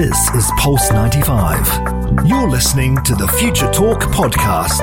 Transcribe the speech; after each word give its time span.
This 0.00 0.30
is 0.30 0.50
Pulse 0.56 0.90
95. 0.92 2.26
You're 2.26 2.48
listening 2.48 2.96
to 3.02 3.14
the 3.14 3.28
Future 3.28 3.70
Talk 3.70 4.00
podcast. 4.04 4.80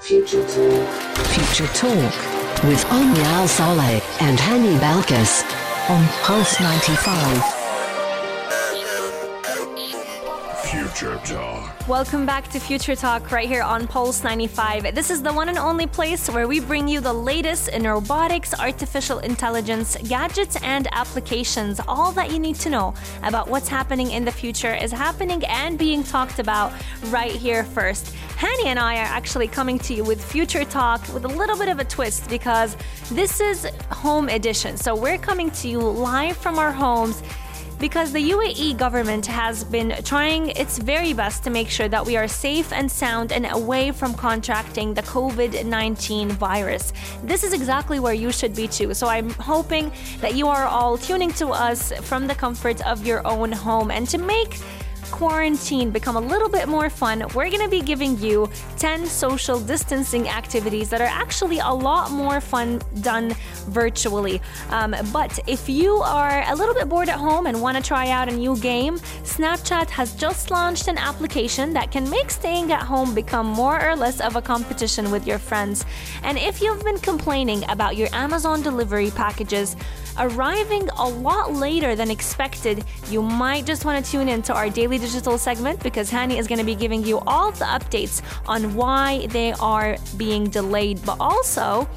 Future 0.00 0.46
Talk. 0.46 1.26
Future 1.26 1.66
Talk 1.74 2.62
with 2.62 2.84
Omnia 2.92 3.48
Saleh 3.48 4.00
and 4.22 4.38
Hani 4.38 4.78
Balkis 4.78 5.42
on 5.90 6.06
Pulse 6.22 6.60
95. 6.60 7.59
Future 10.90 11.20
Talk. 11.24 11.88
Welcome 11.88 12.26
back 12.26 12.48
to 12.48 12.58
Future 12.58 12.96
Talk 12.96 13.30
right 13.30 13.48
here 13.48 13.62
on 13.62 13.86
Pulse 13.86 14.24
95. 14.24 14.92
This 14.92 15.08
is 15.08 15.22
the 15.22 15.32
one 15.32 15.48
and 15.48 15.56
only 15.56 15.86
place 15.86 16.28
where 16.28 16.48
we 16.48 16.58
bring 16.58 16.88
you 16.88 17.00
the 17.00 17.12
latest 17.12 17.68
in 17.68 17.84
robotics, 17.84 18.58
artificial 18.58 19.20
intelligence, 19.20 19.96
gadgets, 20.08 20.60
and 20.62 20.88
applications. 20.92 21.80
All 21.86 22.10
that 22.12 22.32
you 22.32 22.40
need 22.40 22.56
to 22.56 22.70
know 22.70 22.92
about 23.22 23.48
what's 23.48 23.68
happening 23.68 24.10
in 24.10 24.24
the 24.24 24.32
future 24.32 24.74
is 24.74 24.90
happening 24.90 25.44
and 25.46 25.78
being 25.78 26.02
talked 26.02 26.40
about 26.40 26.72
right 27.04 27.32
here 27.32 27.62
first. 27.62 28.12
Hani 28.36 28.66
and 28.66 28.78
I 28.78 28.96
are 28.96 29.10
actually 29.18 29.46
coming 29.46 29.78
to 29.80 29.94
you 29.94 30.02
with 30.02 30.22
Future 30.22 30.64
Talk 30.64 31.00
with 31.14 31.24
a 31.24 31.28
little 31.28 31.56
bit 31.56 31.68
of 31.68 31.78
a 31.78 31.84
twist 31.84 32.28
because 32.28 32.76
this 33.12 33.40
is 33.40 33.64
home 33.90 34.28
edition. 34.28 34.76
So 34.76 34.96
we're 34.96 35.18
coming 35.18 35.52
to 35.52 35.68
you 35.68 35.78
live 35.78 36.36
from 36.36 36.58
our 36.58 36.72
homes 36.72 37.22
because 37.80 38.12
the 38.12 38.30
UAE 38.30 38.76
government 38.76 39.24
has 39.24 39.64
been 39.64 39.96
trying 40.04 40.50
its 40.50 40.78
very 40.78 41.14
best 41.14 41.42
to 41.44 41.50
make 41.50 41.70
sure 41.70 41.88
that 41.88 42.04
we 42.04 42.16
are 42.16 42.28
safe 42.28 42.72
and 42.72 42.90
sound 42.90 43.32
and 43.32 43.46
away 43.46 43.90
from 43.90 44.12
contracting 44.12 44.92
the 44.92 45.02
COVID 45.02 45.64
19 45.64 46.28
virus. 46.28 46.92
This 47.24 47.42
is 47.42 47.54
exactly 47.54 47.98
where 47.98 48.12
you 48.12 48.30
should 48.30 48.54
be 48.54 48.68
too. 48.68 48.92
So 48.92 49.06
I'm 49.06 49.30
hoping 49.30 49.90
that 50.20 50.34
you 50.34 50.46
are 50.48 50.66
all 50.66 50.98
tuning 50.98 51.32
to 51.34 51.48
us 51.48 51.92
from 52.02 52.26
the 52.26 52.34
comfort 52.34 52.86
of 52.86 53.06
your 53.06 53.26
own 53.26 53.50
home 53.50 53.90
and 53.90 54.06
to 54.10 54.18
make 54.18 54.58
quarantine 55.10 55.90
become 55.90 56.16
a 56.16 56.20
little 56.20 56.48
bit 56.48 56.68
more 56.68 56.90
fun, 56.90 57.24
we're 57.34 57.50
going 57.50 57.62
to 57.62 57.68
be 57.68 57.80
giving 57.80 58.18
you 58.18 58.48
10 58.78 59.06
social 59.06 59.60
distancing 59.60 60.28
activities 60.28 60.88
that 60.90 61.00
are 61.00 61.12
actually 61.24 61.58
a 61.58 61.68
lot 61.68 62.10
more 62.10 62.40
fun 62.40 62.80
done 63.00 63.34
virtually. 63.68 64.40
Um, 64.70 64.94
but 65.12 65.38
if 65.46 65.68
you 65.68 65.96
are 65.96 66.44
a 66.50 66.54
little 66.54 66.74
bit 66.74 66.88
bored 66.88 67.08
at 67.08 67.18
home 67.18 67.46
and 67.46 67.60
want 67.60 67.76
to 67.76 67.82
try 67.82 68.10
out 68.10 68.28
a 68.28 68.32
new 68.32 68.56
game, 68.58 68.98
Snapchat 69.24 69.90
has 69.90 70.14
just 70.14 70.50
launched 70.50 70.88
an 70.88 70.98
application 70.98 71.72
that 71.72 71.90
can 71.90 72.08
make 72.08 72.30
staying 72.30 72.72
at 72.72 72.82
home 72.82 73.14
become 73.14 73.46
more 73.46 73.84
or 73.86 73.96
less 73.96 74.20
of 74.20 74.36
a 74.36 74.42
competition 74.42 75.10
with 75.10 75.26
your 75.26 75.38
friends. 75.38 75.84
And 76.22 76.38
if 76.38 76.60
you've 76.62 76.82
been 76.84 76.98
complaining 76.98 77.68
about 77.68 77.96
your 77.96 78.08
Amazon 78.12 78.62
delivery 78.62 79.10
packages, 79.10 79.76
arriving 80.18 80.88
a 80.98 81.08
lot 81.08 81.54
later 81.54 81.96
than 81.96 82.10
expected, 82.10 82.84
you 83.08 83.22
might 83.22 83.64
just 83.64 83.84
want 83.84 84.04
to 84.04 84.10
tune 84.10 84.28
in 84.28 84.42
to 84.42 84.54
our 84.54 84.68
daily 84.68 84.98
digital 85.00 85.38
segment 85.38 85.82
because 85.82 86.10
Hani 86.10 86.38
is 86.38 86.46
going 86.46 86.58
to 86.58 86.64
be 86.64 86.74
giving 86.74 87.02
you 87.04 87.18
all 87.26 87.50
the 87.52 87.64
updates 87.64 88.22
on 88.46 88.74
why 88.74 89.26
they 89.28 89.52
are 89.54 89.96
being 90.16 90.44
delayed, 90.44 91.04
but 91.04 91.16
also 91.18 91.88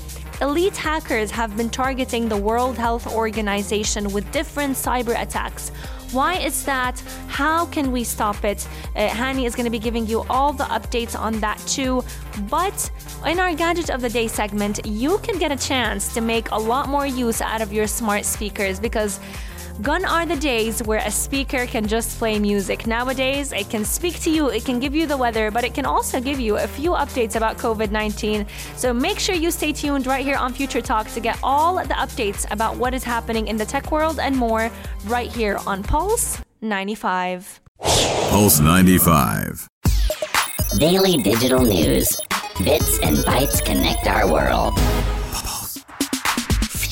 elite 0.42 0.76
hackers 0.76 1.30
have 1.31 1.56
been 1.56 1.70
targeting 1.70 2.28
the 2.28 2.38
World 2.38 2.78
Health 2.78 3.06
Organization 3.14 4.12
with 4.12 4.30
different 4.31 4.74
cyber 4.76 5.22
attacks. 5.22 5.70
Why 6.12 6.36
is 6.36 6.64
that? 6.66 7.02
How 7.28 7.66
can 7.66 7.92
we 7.92 8.04
stop 8.04 8.46
it? 8.46 8.68
Uh, 8.96 9.09
Hani 9.09 9.48
is 9.48 9.56
going 9.56 9.66
to 9.66 9.72
be 9.72 9.80
giving 9.80 10.06
you 10.06 10.24
all 10.30 10.54
the 10.54 10.66
updates 10.66 11.20
on 11.20 11.40
that 11.40 11.58
too. 11.66 12.04
But 12.50 12.92
in 13.26 13.40
our 13.40 13.56
Gadget 13.56 13.90
of 13.90 14.02
the 14.02 14.09
Day 14.09 14.28
segment, 14.28 14.86
you 14.86 15.18
can 15.20 15.40
get 15.40 15.52
a 15.52 15.58
chance 15.58 16.14
to 16.14 16.22
make 16.22 16.52
a 16.52 16.58
lot 16.58 16.88
more 16.88 17.08
use 17.08 17.42
out 17.42 17.62
of 17.62 17.74
your 17.74 17.88
smart 17.88 18.26
speakers 18.26 18.80
because 18.80 19.20
Gone 19.82 20.06
are 20.06 20.26
the 20.26 20.36
days 20.36 20.84
where 20.84 21.00
a 21.00 21.10
speaker 21.10 21.66
can 21.66 21.88
just 21.88 22.20
play 22.20 22.38
music. 22.38 22.86
Nowadays, 22.86 23.52
it 23.52 23.72
can 23.72 23.84
speak 23.84 24.20
to 24.22 24.30
you, 24.30 24.50
it 24.50 24.66
can 24.66 24.80
give 24.80 24.94
you 24.94 25.08
the 25.08 25.18
weather, 25.18 25.50
but 25.50 25.64
it 25.64 25.74
can 25.74 25.84
also 25.84 26.22
give 26.22 26.40
you 26.40 26.58
a 26.58 26.68
few 26.68 26.92
updates 26.92 27.36
about 27.36 27.58
COVID 27.58 27.90
19. 27.90 28.46
So 28.75 28.94
make 28.94 29.18
sure 29.18 29.34
you 29.34 29.50
stay 29.50 29.74
tuned 29.74 30.06
right 30.06 30.24
here 30.24 30.38
on 30.38 30.53
Future 30.53 30.80
Talk 30.80 31.08
to 31.14 31.20
get 31.20 31.40
all 31.42 31.75
the 31.75 31.96
updates 31.96 32.50
about 32.52 32.78
what 32.78 32.94
is 32.94 33.03
happening 33.03 33.47
in 33.47 33.58
the 33.58 33.66
tech 33.66 33.92
world 33.92 34.20
and 34.20 34.38
more 34.38 34.70
right 35.06 35.31
here 35.31 35.59
on 35.66 35.81
Pulse 35.81 36.40
95. 36.62 37.59
Pulse 37.80 38.59
95. 38.59 39.68
Daily 40.78 41.18
digital 41.18 41.62
news. 41.62 42.16
Bits 42.64 43.00
and 43.00 43.18
bytes 43.18 43.66
connect 43.66 44.06
our 44.06 44.31
world. 44.31 44.78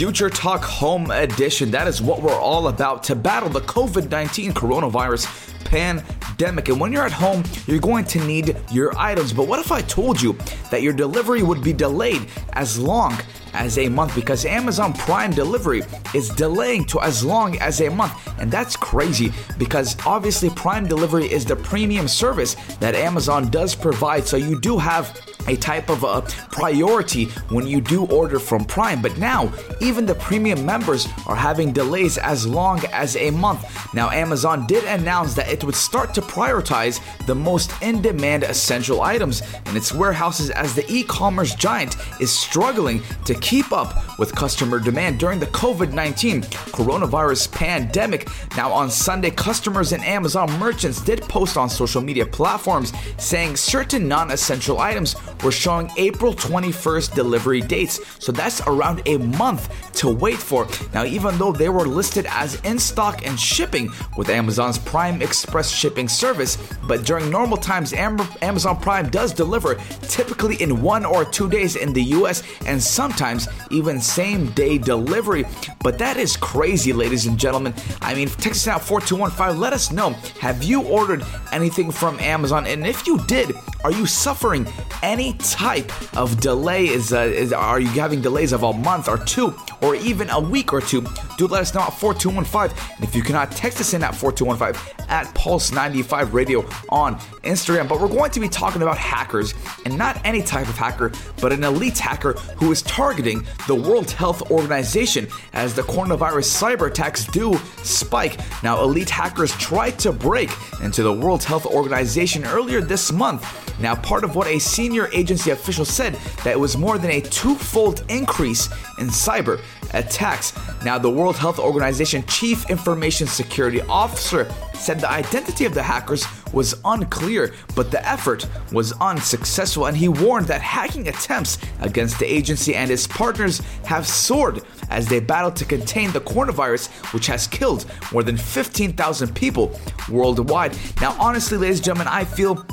Future 0.01 0.31
Talk 0.31 0.63
Home 0.63 1.11
Edition. 1.11 1.69
That 1.69 1.87
is 1.87 2.01
what 2.01 2.23
we're 2.23 2.33
all 2.33 2.69
about 2.69 3.03
to 3.03 3.15
battle 3.15 3.49
the 3.49 3.61
COVID 3.61 4.09
19 4.09 4.51
coronavirus 4.51 5.27
pandemic. 5.63 6.69
And 6.69 6.79
when 6.79 6.91
you're 6.91 7.05
at 7.05 7.11
home, 7.11 7.43
you're 7.67 7.77
going 7.77 8.05
to 8.05 8.25
need 8.25 8.57
your 8.71 8.97
items. 8.97 9.31
But 9.31 9.47
what 9.47 9.59
if 9.59 9.71
I 9.71 9.81
told 9.81 10.19
you 10.19 10.33
that 10.71 10.81
your 10.81 10.93
delivery 10.93 11.43
would 11.43 11.63
be 11.63 11.71
delayed 11.71 12.25
as 12.53 12.79
long 12.79 13.15
as 13.53 13.77
a 13.77 13.89
month 13.89 14.15
because 14.15 14.45
Amazon 14.45 14.93
Prime 14.93 15.31
delivery 15.31 15.83
is 16.13 16.29
delaying 16.29 16.85
to 16.85 17.01
as 17.01 17.23
long 17.23 17.57
as 17.59 17.81
a 17.81 17.89
month. 17.89 18.13
And 18.39 18.51
that's 18.51 18.75
crazy 18.75 19.31
because 19.57 19.95
obviously 20.05 20.49
Prime 20.49 20.87
delivery 20.87 21.31
is 21.31 21.45
the 21.45 21.55
premium 21.55 22.07
service 22.07 22.55
that 22.79 22.95
Amazon 22.95 23.49
does 23.49 23.75
provide. 23.75 24.25
So 24.25 24.37
you 24.37 24.59
do 24.59 24.77
have 24.77 25.19
a 25.47 25.55
type 25.57 25.89
of 25.89 26.03
a 26.03 26.21
priority 26.51 27.25
when 27.49 27.67
you 27.67 27.81
do 27.81 28.05
order 28.05 28.39
from 28.39 28.65
Prime. 28.65 29.01
But 29.01 29.17
now, 29.17 29.51
even 29.79 30.05
the 30.05 30.15
premium 30.15 30.65
members 30.65 31.07
are 31.27 31.35
having 31.35 31.71
delays 31.71 32.17
as 32.17 32.47
long 32.47 32.83
as 32.91 33.15
a 33.15 33.31
month. 33.31 33.93
Now, 33.93 34.09
Amazon 34.09 34.67
did 34.67 34.83
announce 34.85 35.33
that 35.35 35.49
it 35.49 35.63
would 35.63 35.75
start 35.75 36.13
to 36.15 36.21
prioritize 36.21 36.99
the 37.25 37.35
most 37.35 37.71
in 37.81 38.01
demand 38.01 38.43
essential 38.43 39.01
items 39.01 39.41
in 39.67 39.77
its 39.77 39.93
warehouses 39.93 40.49
as 40.51 40.75
the 40.75 40.85
e 40.91 41.03
commerce 41.03 41.55
giant 41.55 41.95
is 42.19 42.31
struggling 42.31 43.01
to 43.25 43.33
keep 43.35 43.71
up 43.71 44.19
with 44.19 44.35
customer 44.35 44.79
demand 44.79 45.19
during 45.19 45.39
the 45.39 45.47
COVID 45.47 45.93
19 45.93 46.41
coronavirus 46.41 47.51
pandemic. 47.51 48.27
Now, 48.55 48.71
on 48.71 48.89
Sunday, 48.89 49.31
customers 49.31 49.91
and 49.91 50.03
Amazon 50.03 50.51
merchants 50.59 51.01
did 51.01 51.21
post 51.23 51.57
on 51.57 51.69
social 51.69 52.01
media 52.01 52.25
platforms 52.25 52.93
saying 53.17 53.55
certain 53.55 54.07
non 54.07 54.31
essential 54.31 54.79
items 54.79 55.15
were 55.43 55.51
showing 55.51 55.91
April 55.97 56.33
21st 56.33 57.13
delivery 57.15 57.61
dates. 57.61 57.99
So 58.23 58.31
that's 58.31 58.61
around 58.61 59.01
a 59.05 59.17
month 59.17 59.93
to 59.95 60.09
wait 60.09 60.37
for. 60.37 60.67
Now, 60.93 61.03
even 61.05 61.37
though 61.37 61.51
they 61.51 61.69
were 61.69 61.85
listed 61.85 62.25
as 62.29 62.55
in 62.61 62.79
stock 62.79 63.25
and 63.25 63.39
shipping 63.39 63.89
with 64.17 64.29
Amazon's 64.29 64.77
Prime 64.77 65.21
Express 65.21 65.69
shipping 65.69 66.07
service, 66.07 66.57
but 66.87 67.05
during 67.05 67.29
normal 67.29 67.57
times, 67.57 67.93
Amazon 67.93 68.77
Prime 68.79 69.09
does 69.09 69.33
deliver 69.33 69.75
typically 70.03 70.61
in 70.61 70.81
one 70.81 71.05
or 71.05 71.25
two 71.25 71.49
days 71.49 71.75
in 71.75 71.93
the 71.93 72.03
US 72.03 72.43
and 72.65 72.81
sometimes 72.81 73.47
even 73.69 73.99
same 74.01 74.51
day 74.51 74.77
delivery. 74.77 75.45
But 75.81 75.97
that 75.99 76.17
is 76.17 76.37
crazy, 76.37 76.93
ladies 76.93 77.25
and 77.25 77.37
gentlemen. 77.37 77.73
I 78.01 78.13
mean, 78.13 78.27
text 78.27 78.67
us 78.67 78.67
out 78.67 78.81
4215, 78.81 79.59
let 79.59 79.73
us 79.73 79.91
know. 79.91 80.11
Have 80.39 80.63
you 80.63 80.83
ordered 80.83 81.23
anything 81.51 81.91
from 81.91 82.19
Amazon? 82.19 82.65
And 82.67 82.85
if 82.85 83.07
you 83.07 83.17
did, 83.25 83.55
are 83.83 83.91
you 83.91 84.05
suffering 84.05 84.65
any 85.01 85.33
type 85.33 85.91
of 86.17 86.39
delay? 86.39 86.87
Is, 86.87 87.13
uh, 87.13 87.19
is 87.19 87.53
are 87.53 87.79
you 87.79 87.87
having 87.87 88.21
delays 88.21 88.53
of 88.53 88.63
a 88.63 88.73
month 88.73 89.07
or 89.07 89.17
two 89.17 89.55
or 89.81 89.95
even 89.95 90.29
a 90.29 90.39
week 90.39 90.73
or 90.73 90.81
two? 90.81 91.05
Do 91.37 91.47
let 91.47 91.61
us 91.61 91.73
know 91.73 91.81
at 91.81 91.93
4215. 91.93 92.77
And 92.95 93.03
if 93.03 93.15
you 93.15 93.23
cannot 93.23 93.51
text 93.51 93.79
us 93.79 93.93
in 93.93 94.03
at 94.03 94.15
4215 94.15 95.07
at 95.09 95.25
Pulse95 95.35 96.33
Radio 96.33 96.65
on 96.89 97.15
Instagram. 97.43 97.87
But 97.87 97.99
we're 97.99 98.07
going 98.07 98.31
to 98.31 98.39
be 98.39 98.47
talking 98.47 98.81
about 98.81 98.97
hackers 98.97 99.53
and 99.85 99.97
not 99.97 100.19
any 100.25 100.41
type 100.41 100.69
of 100.69 100.77
hacker, 100.77 101.11
but 101.41 101.51
an 101.51 101.63
elite 101.63 101.97
hacker 101.97 102.33
who 102.57 102.71
is 102.71 102.81
targeting 102.83 103.45
the 103.67 103.75
World 103.75 104.09
Health 104.11 104.49
Organization 104.51 105.27
as 105.53 105.73
the 105.73 105.81
coronavirus 105.83 106.61
cyber 106.61 106.87
attacks 106.87 107.25
do 107.25 107.55
spike. 107.83 108.39
Now, 108.63 108.81
elite 108.81 109.09
hackers 109.09 109.51
tried 109.57 109.99
to 109.99 110.11
break 110.11 110.49
into 110.81 111.03
the 111.03 111.13
World 111.13 111.43
Health 111.43 111.65
Organization 111.65 112.45
earlier 112.45 112.81
this 112.81 113.11
month. 113.11 113.79
Now, 113.79 113.95
part 113.95 114.23
of 114.23 114.35
what 114.35 114.47
a 114.47 114.59
senior 114.59 114.90
agency 115.11 115.51
official 115.51 115.85
said 115.85 116.13
that 116.43 116.51
it 116.51 116.59
was 116.59 116.77
more 116.77 116.97
than 116.97 117.11
a 117.11 117.21
twofold 117.21 118.03
increase 118.09 118.67
in 118.99 119.07
cyber 119.07 119.61
attacks. 119.93 120.53
Now, 120.83 120.97
the 120.97 121.09
World 121.09 121.35
Health 121.37 121.59
Organization 121.59 122.23
Chief 122.27 122.69
Information 122.69 123.27
Security 123.27 123.81
Officer 123.81 124.51
said 124.73 124.99
the 124.99 125.09
identity 125.09 125.65
of 125.65 125.73
the 125.73 125.83
hackers 125.83 126.25
was 126.53 126.75
unclear, 126.85 127.53
but 127.75 127.91
the 127.91 128.07
effort 128.07 128.47
was 128.71 128.93
unsuccessful, 128.93 129.85
and 129.85 129.95
he 129.95 130.09
warned 130.09 130.47
that 130.47 130.61
hacking 130.61 131.07
attempts 131.07 131.57
against 131.81 132.19
the 132.19 132.25
agency 132.25 132.75
and 132.75 132.91
its 132.91 133.07
partners 133.07 133.61
have 133.85 134.07
soared 134.07 134.61
as 134.89 135.07
they 135.07 135.19
battle 135.19 135.51
to 135.51 135.65
contain 135.65 136.11
the 136.11 136.21
coronavirus, 136.21 136.89
which 137.13 137.27
has 137.27 137.47
killed 137.47 137.85
more 138.11 138.23
than 138.23 138.37
15,000 138.37 139.33
people 139.35 139.79
worldwide. 140.09 140.75
Now, 140.99 141.15
honestly, 141.19 141.57
ladies 141.57 141.77
and 141.77 141.85
gentlemen, 141.85 142.07
I 142.07 142.25
feel 142.25 142.65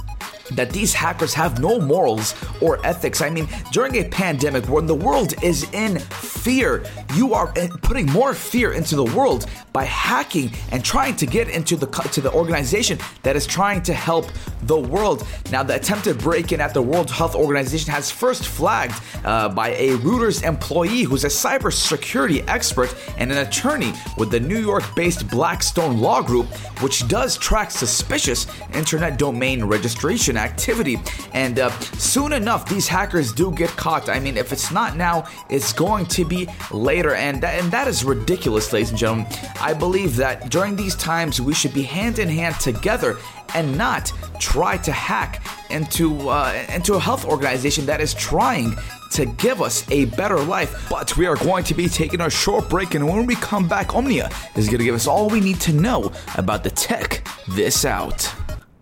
that 0.53 0.71
these 0.71 0.95
hackers 0.95 1.35
have 1.35 1.61
no 1.61 1.81
morals 1.81 2.35
or 2.61 2.85
ethics. 2.87 3.21
I 3.21 3.31
mean, 3.31 3.49
during 3.73 3.97
a 3.97 4.05
pandemic 4.09 4.69
when 4.69 4.87
the 4.87 4.95
world 4.95 5.35
is 5.43 5.71
in 5.73 5.99
fear, 5.99 6.85
you 7.15 7.35
are 7.35 7.53
putting 7.83 8.07
more 8.07 8.35
fear 8.35 8.73
into 8.73 8.97
the 8.97 9.05
world 9.05 9.47
by 9.73 9.85
hacking 9.85 10.51
and 10.73 10.85
trying 10.85 11.17
to 11.17 11.27
get 11.27 11.49
into 11.49 11.77
the 11.77 11.87
to 12.13 12.21
the 12.21 12.33
organization 12.33 12.99
that 13.23 13.37
is 13.37 13.47
trying 13.47 13.83
to 13.83 13.93
help 13.93 14.27
the 14.63 14.79
world. 14.79 15.27
Now, 15.51 15.63
the 15.63 15.77
attempted 15.77 16.19
break-in 16.19 16.61
at 16.61 16.75
the 16.75 16.83
World 16.83 17.11
Health 17.11 17.35
Organization 17.35 17.93
has 17.93 18.11
first 18.11 18.47
flagged 18.47 18.95
uh, 19.25 19.49
by 19.49 19.71
a 19.71 19.91
Reuters 19.99 20.43
employee 20.43 21.03
who's 21.03 21.25
a 21.25 21.29
cybersecurity 21.29 22.45
expert 22.49 22.95
and 23.19 23.31
an 23.31 23.39
attorney 23.39 23.93
with 24.17 24.31
the 24.31 24.41
New 24.41 24.59
York-based 24.59 25.29
Blackstone 25.29 25.99
Law 25.99 26.23
Group, 26.23 26.47
which 26.81 27.07
does 27.09 27.37
track 27.37 27.71
suspicious 27.71 28.47
internet 28.75 29.19
domain 29.19 29.65
registration 29.65 30.37
activity. 30.39 30.99
And 31.33 31.59
uh, 31.59 31.71
soon 31.99 32.33
enough, 32.33 32.69
these 32.69 32.89
hackers 32.89 33.33
do 33.33 33.53
get 33.53 33.71
caught. 33.71 34.09
I 34.09 34.21
mean, 34.21 34.37
if 34.37 34.53
it's 34.53 34.71
not 34.71 34.97
now, 34.97 35.27
it's 35.51 35.73
going 35.73 36.07
to 36.07 36.25
be 36.25 36.49
later, 36.73 37.15
and 37.15 37.43
that, 37.43 37.61
and 37.63 37.71
that 37.73 37.89
is 37.89 38.05
ridiculous, 38.05 38.73
ladies 38.73 38.91
and 38.91 38.99
gentlemen. 38.99 39.27
I 39.61 39.75
believe 39.75 40.17
that 40.17 40.51
during 40.51 40.77
these 40.77 40.95
times, 40.95 41.41
we 41.41 41.55
should 41.55 41.75
be 41.75 41.83
hand 41.83 42.19
in 42.19 42.29
hand 42.29 42.59
together 42.61 43.19
and 43.55 43.77
not 43.77 44.13
try 44.39 44.77
to 44.79 44.93
hack 44.93 45.43
into 45.71 46.29
uh, 46.29 46.67
into 46.75 46.95
a 46.95 47.01
health 47.01 47.25
organization 47.25 47.87
that 47.87 48.01
is 48.01 48.15
trying 48.15 48.75
to 49.13 49.27
give 49.27 49.63
us 49.63 49.89
a 49.91 50.05
better 50.07 50.39
life. 50.39 50.89
But 50.91 51.17
we 51.17 51.27
are 51.27 51.37
going 51.37 51.65
to 51.65 51.75
be 51.75 51.89
taking 51.89 52.21
a 52.21 52.31
short 52.31 52.69
break, 52.69 52.95
and 52.95 53.09
when 53.09 53.27
we 53.27 53.35
come 53.37 53.69
back, 53.69 53.95
Omnia 53.95 54.31
is 54.57 54.67
going 54.67 54.79
to 54.79 54.85
give 54.85 54.95
us 54.95 55.07
all 55.07 55.29
we 55.29 55.41
need 55.41 55.61
to 55.61 55.73
know 55.73 56.13
about 56.37 56.65
the 56.65 56.71
tech 56.71 57.27
this 57.49 57.85
out. 57.85 58.33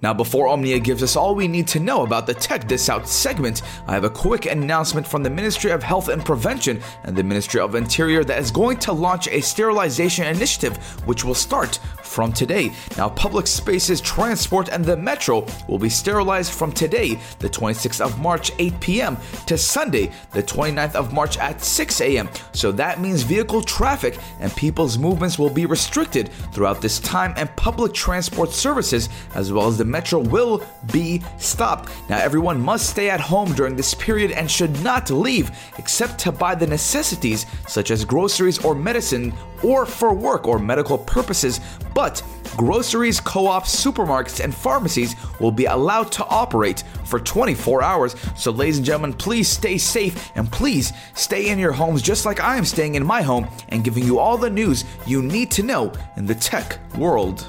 Now, 0.02 0.12
before 0.12 0.48
Omnia 0.48 0.78
gives 0.80 1.02
us 1.02 1.16
all 1.16 1.34
we 1.34 1.48
need 1.48 1.66
to 1.68 1.80
know 1.80 2.02
about 2.02 2.26
the 2.26 2.34
Tech 2.34 2.68
This 2.68 2.90
Out 2.90 3.08
segment, 3.08 3.62
I 3.86 3.94
have 3.94 4.04
a 4.04 4.10
quick 4.10 4.44
announcement 4.44 5.06
from 5.06 5.22
the 5.22 5.30
Ministry 5.30 5.70
of 5.70 5.82
Health 5.82 6.08
and 6.08 6.22
Prevention 6.22 6.82
and 7.04 7.16
the 7.16 7.22
Ministry 7.22 7.60
of 7.60 7.74
Interior 7.74 8.22
that 8.24 8.38
is 8.38 8.50
going 8.50 8.76
to 8.80 8.92
launch 8.92 9.26
a 9.28 9.40
sterilization 9.40 10.26
initiative 10.26 10.76
which 11.06 11.24
will 11.24 11.34
start 11.34 11.80
from 12.06 12.32
today. 12.32 12.72
Now, 12.96 13.08
public 13.10 13.46
spaces, 13.46 14.00
transport, 14.00 14.68
and 14.68 14.84
the 14.84 14.96
metro 14.96 15.46
will 15.68 15.78
be 15.78 15.88
sterilized 15.88 16.52
from 16.52 16.72
today, 16.72 17.18
the 17.38 17.48
26th 17.48 18.00
of 18.00 18.18
March, 18.20 18.52
8 18.58 18.80
p.m., 18.80 19.16
to 19.46 19.58
Sunday, 19.58 20.10
the 20.32 20.42
29th 20.42 20.94
of 20.94 21.12
March 21.12 21.38
at 21.38 21.62
6 21.62 22.00
a.m. 22.00 22.28
So 22.52 22.72
that 22.72 23.00
means 23.00 23.22
vehicle 23.22 23.62
traffic 23.62 24.18
and 24.40 24.54
people's 24.56 24.98
movements 24.98 25.38
will 25.38 25.50
be 25.50 25.66
restricted 25.66 26.30
throughout 26.52 26.80
this 26.80 27.00
time, 27.00 27.34
and 27.36 27.54
public 27.56 27.92
transport 27.92 28.50
services, 28.50 29.08
as 29.34 29.52
well 29.52 29.68
as 29.68 29.78
the 29.78 29.84
metro, 29.84 30.20
will 30.20 30.64
be 30.92 31.22
stopped. 31.38 31.90
Now, 32.08 32.18
everyone 32.18 32.60
must 32.60 32.90
stay 32.90 33.10
at 33.10 33.20
home 33.20 33.52
during 33.52 33.76
this 33.76 33.94
period 33.94 34.30
and 34.30 34.50
should 34.50 34.82
not 34.82 35.10
leave 35.10 35.50
except 35.78 36.18
to 36.20 36.32
buy 36.32 36.54
the 36.54 36.66
necessities 36.66 37.46
such 37.66 37.90
as 37.90 38.04
groceries 38.04 38.64
or 38.64 38.74
medicine 38.74 39.32
or 39.66 39.84
for 39.84 40.14
work 40.14 40.46
or 40.46 40.58
medical 40.60 40.96
purposes, 40.96 41.60
but 41.92 42.22
groceries, 42.56 43.18
co 43.20 43.48
ops, 43.48 43.84
supermarkets, 43.84 44.42
and 44.42 44.54
pharmacies 44.54 45.16
will 45.40 45.50
be 45.50 45.64
allowed 45.64 46.12
to 46.12 46.24
operate 46.26 46.84
for 47.04 47.18
24 47.18 47.82
hours. 47.82 48.14
So, 48.36 48.52
ladies 48.52 48.76
and 48.76 48.86
gentlemen, 48.86 49.12
please 49.12 49.48
stay 49.48 49.76
safe 49.76 50.30
and 50.36 50.50
please 50.50 50.92
stay 51.14 51.48
in 51.48 51.58
your 51.58 51.72
homes 51.72 52.00
just 52.00 52.24
like 52.24 52.40
I 52.40 52.56
am 52.56 52.64
staying 52.64 52.94
in 52.94 53.04
my 53.04 53.22
home 53.22 53.48
and 53.70 53.82
giving 53.82 54.04
you 54.04 54.18
all 54.18 54.38
the 54.38 54.50
news 54.50 54.84
you 55.06 55.20
need 55.22 55.50
to 55.52 55.62
know 55.62 55.92
in 56.16 56.26
the 56.26 56.34
tech 56.34 56.78
world. 56.96 57.46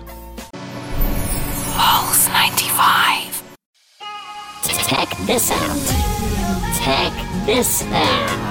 Pulse 1.75 2.27
95. 2.29 3.43
Tech 4.63 5.09
this 5.27 5.51
out. 5.51 5.87
Tech 6.77 7.45
this 7.45 7.83
out. 7.83 8.46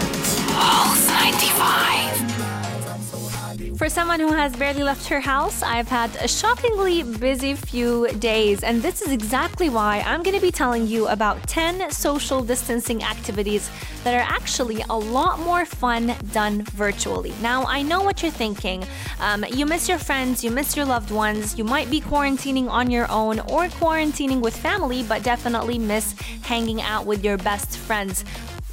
Someone 3.97 4.21
who 4.21 4.31
has 4.31 4.55
barely 4.57 4.83
left 4.83 5.09
her 5.09 5.21
house, 5.21 5.63
I've 5.63 5.89
had 5.89 6.15
a 6.17 6.29
shockingly 6.29 7.03
busy 7.03 7.55
few 7.55 8.09
days, 8.19 8.63
and 8.63 8.83
this 8.83 9.01
is 9.01 9.11
exactly 9.11 9.71
why 9.71 10.05
I'm 10.05 10.23
going 10.23 10.37
to 10.37 10.43
be 10.43 10.51
telling 10.51 10.87
you 10.87 11.09
about 11.09 11.43
10 11.49 11.91
social 11.91 12.43
distancing 12.43 13.03
activities 13.03 13.71
that 14.05 14.13
are 14.13 14.31
actually 14.31 14.85
a 14.91 14.99
lot 14.99 15.39
more 15.39 15.65
fun 15.65 16.15
done 16.31 16.61
virtually. 16.75 17.33
Now, 17.41 17.65
I 17.65 17.81
know 17.81 18.03
what 18.03 18.23
you're 18.23 18.31
thinking. 18.31 18.85
Um, 19.19 19.47
you 19.51 19.65
miss 19.65 19.89
your 19.89 19.99
friends, 19.99 20.45
you 20.45 20.51
miss 20.51 20.77
your 20.77 20.85
loved 20.85 21.11
ones, 21.11 21.57
you 21.57 21.65
might 21.65 21.91
be 21.91 22.03
quarantining 22.03 22.69
on 22.69 22.91
your 22.91 23.11
own 23.11 23.41
or 23.41 23.65
quarantining 23.81 24.43
with 24.43 24.55
family, 24.55 25.05
but 25.05 25.23
definitely 25.23 25.79
miss 25.79 26.15
hanging 26.43 26.83
out 26.83 27.07
with 27.07 27.25
your 27.25 27.39
best 27.39 27.79
friends. 27.79 28.27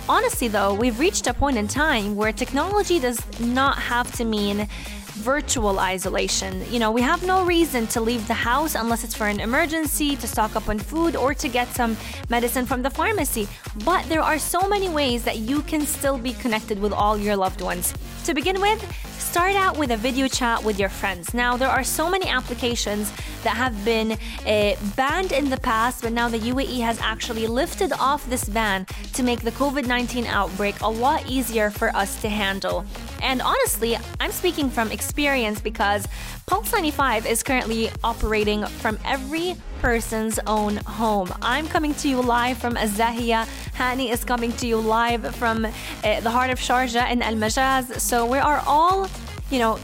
Honestly, 0.10 0.50
though, 0.50 0.74
we've 0.74 1.00
reached 1.00 1.28
a 1.28 1.34
point 1.34 1.58
in 1.58 1.66
time 1.66 2.18
where 2.18 2.34
technology 2.34 3.00
does 3.00 3.22
not 3.40 3.78
have 3.78 4.12
to 4.18 4.26
mean 4.26 4.68
virtual 5.14 5.80
isolation. 5.80 6.64
You 6.72 6.80
know, 6.80 6.92
we 6.92 7.02
have 7.02 7.26
no 7.26 7.46
reason 7.46 7.88
to 7.88 8.02
leave 8.02 8.28
the 8.28 8.34
house 8.34 8.76
unless 8.76 9.04
it's 9.04 9.16
for 9.16 9.28
an 9.28 9.40
emergency, 9.40 10.16
to 10.16 10.28
stock 10.28 10.56
up 10.56 10.70
on 10.70 10.80
food, 10.80 11.16
or 11.16 11.34
to 11.34 11.48
get 11.48 11.68
some 11.70 11.96
medicine 12.30 12.66
from 12.66 12.82
the 12.82 12.90
pharmacy. 12.90 13.48
But 13.86 14.06
there 14.10 14.22
are 14.22 14.40
so 14.40 14.68
many 14.68 14.90
ways 14.90 15.24
that 15.24 15.38
you 15.38 15.62
can 15.62 15.86
still 15.86 16.18
be 16.18 16.34
connected 16.34 16.80
with 16.80 16.94
all 16.94 17.18
your 17.18 17.36
loved 17.36 17.62
ones. 17.62 17.94
To 18.26 18.34
begin 18.34 18.60
with, 18.62 18.82
start 19.20 19.56
out 19.56 19.78
with 19.78 19.92
a 19.92 19.98
video 19.98 20.28
chat 20.28 20.64
with 20.64 20.80
your 20.80 20.90
friends. 20.90 21.34
Now, 21.34 21.58
there 21.58 21.70
are 21.70 21.84
so 21.84 22.10
many 22.10 22.28
applications 22.28 23.12
that 23.44 23.58
have 23.58 23.84
been 23.84 24.14
uh, 24.46 24.76
banned 24.96 25.32
in 25.32 25.50
the 25.50 25.58
past, 25.58 26.04
but 26.04 26.14
now 26.14 26.30
the 26.30 26.40
UAE 26.40 26.80
has 26.82 27.00
actually 27.00 27.48
lifted 27.48 27.92
off 27.94 28.28
this 28.30 28.46
ban 28.46 28.86
to 29.14 29.24
make 29.24 29.42
the 29.42 29.52
COVID 29.52 29.88
19 29.88 30.26
outbreak 30.26 30.80
a 30.82 30.90
lot 30.90 31.28
easier 31.28 31.70
for 31.70 31.90
us 31.96 32.22
to 32.22 32.30
handle. 32.30 32.86
And 33.24 33.42
honestly, 33.42 33.98
I'm 34.20 34.32
speaking 34.32 34.70
from 34.70 34.92
experience 34.92 35.62
because 35.62 36.08
Pulse 36.46 36.72
95 36.74 37.26
is 37.26 37.42
currently 37.42 37.90
operating 38.04 38.66
from 38.66 39.00
every 39.06 39.56
person's 39.80 40.40
own 40.46 40.76
home. 40.76 41.34
I'm 41.42 41.68
coming 41.68 41.94
to 41.96 42.10
you 42.10 42.22
live 42.22 42.58
from 42.58 42.76
Azahia. 42.76 43.48
Hani 43.78 44.12
is 44.12 44.26
coming 44.26 44.52
to 44.58 44.68
you 44.68 44.78
live 44.78 45.36
from 45.36 45.66
uh, 45.66 46.20
the 46.20 46.30
heart 46.30 46.50
of 46.50 46.60
Sharjah 46.60 47.10
in 47.12 47.22
Al 47.22 47.36
Majaz. 47.36 48.00
So 48.00 48.26
we 48.26 48.40
are 48.40 48.62
all, 48.68 49.08
you 49.50 49.60
know, 49.60 49.80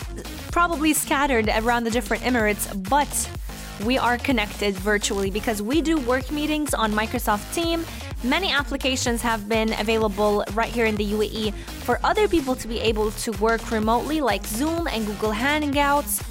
probably 0.51 0.93
scattered 0.93 1.49
around 1.49 1.85
the 1.85 1.91
different 1.91 2.23
Emirates, 2.23 2.67
but 2.89 3.29
we 3.85 3.97
are 3.97 4.17
connected 4.17 4.75
virtually 4.75 5.31
because 5.31 5.61
we 5.61 5.81
do 5.81 5.97
work 5.97 6.29
meetings 6.29 6.73
on 6.73 6.91
Microsoft 6.91 7.53
Team. 7.53 7.85
Many 8.23 8.51
applications 8.51 9.21
have 9.21 9.47
been 9.47 9.71
available 9.79 10.43
right 10.53 10.69
here 10.69 10.85
in 10.85 10.97
the 10.97 11.05
UAE 11.05 11.53
for 11.53 12.01
other 12.03 12.27
people 12.27 12.53
to 12.53 12.67
be 12.67 12.77
able 12.81 13.11
to 13.11 13.31
work 13.39 13.71
remotely, 13.71 14.19
like 14.19 14.45
Zoom 14.45 14.87
and 14.87 15.05
Google 15.05 15.31
Hangouts. 15.31 16.21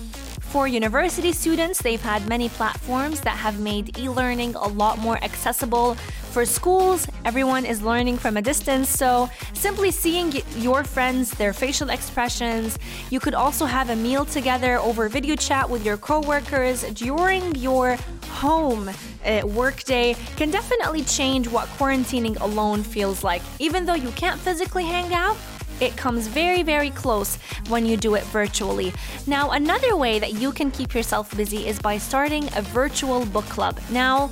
For 0.53 0.69
university 0.69 1.33
students, 1.33 1.81
they've 1.81 2.01
had 2.01 2.29
many 2.29 2.51
platforms 2.51 3.21
that 3.23 3.39
have 3.39 3.59
made 3.59 3.99
e 3.99 4.11
learning 4.11 4.55
a 4.55 4.69
lot 4.69 4.99
more 4.99 5.17
accessible. 5.25 5.97
For 6.31 6.45
schools, 6.45 7.07
everyone 7.25 7.65
is 7.65 7.83
learning 7.83 8.19
from 8.19 8.37
a 8.37 8.43
distance, 8.43 8.89
so 8.89 9.29
simply 9.55 9.91
seeing 9.91 10.33
your 10.57 10.85
friends, 10.85 11.31
their 11.33 11.53
facial 11.53 11.91
expressions, 11.91 12.79
you 13.11 13.19
could 13.19 13.35
also 13.35 13.65
have 13.65 13.91
a 13.91 13.97
meal 13.97 14.25
together 14.25 14.77
over 14.77 15.09
video 15.09 15.35
chat 15.35 15.69
with 15.69 15.85
your 15.85 15.97
coworkers 15.97 16.83
during 16.93 17.55
your 17.57 17.97
home 18.31 18.89
uh, 19.25 19.43
workday 19.47 20.15
can 20.37 20.51
definitely 20.51 21.03
change 21.03 21.49
what 21.49 21.67
quarantining 21.71 22.39
alone 22.41 22.83
feels 22.83 23.25
like. 23.25 23.43
Even 23.59 23.85
though 23.85 23.95
you 23.95 24.11
can't 24.11 24.39
physically 24.39 24.85
hang 24.85 25.13
out, 25.13 25.37
it 25.81 25.97
comes 25.97 26.27
very, 26.27 26.63
very 26.63 26.91
close 26.91 27.37
when 27.69 27.87
you 27.87 27.97
do 27.97 28.15
it 28.15 28.25
virtually. 28.25 28.93
Now, 29.27 29.51
another 29.53 29.97
way 29.97 30.19
that 30.19 30.35
you 30.35 30.53
can 30.53 30.71
keep 30.71 30.95
yourself 30.95 31.37
busy 31.37 31.67
is 31.67 31.79
by 31.79 31.99
starting 31.99 32.49
a 32.55 32.63
virtual 32.63 33.25
book 33.27 33.47
club. 33.47 33.81
Now, 33.91 34.31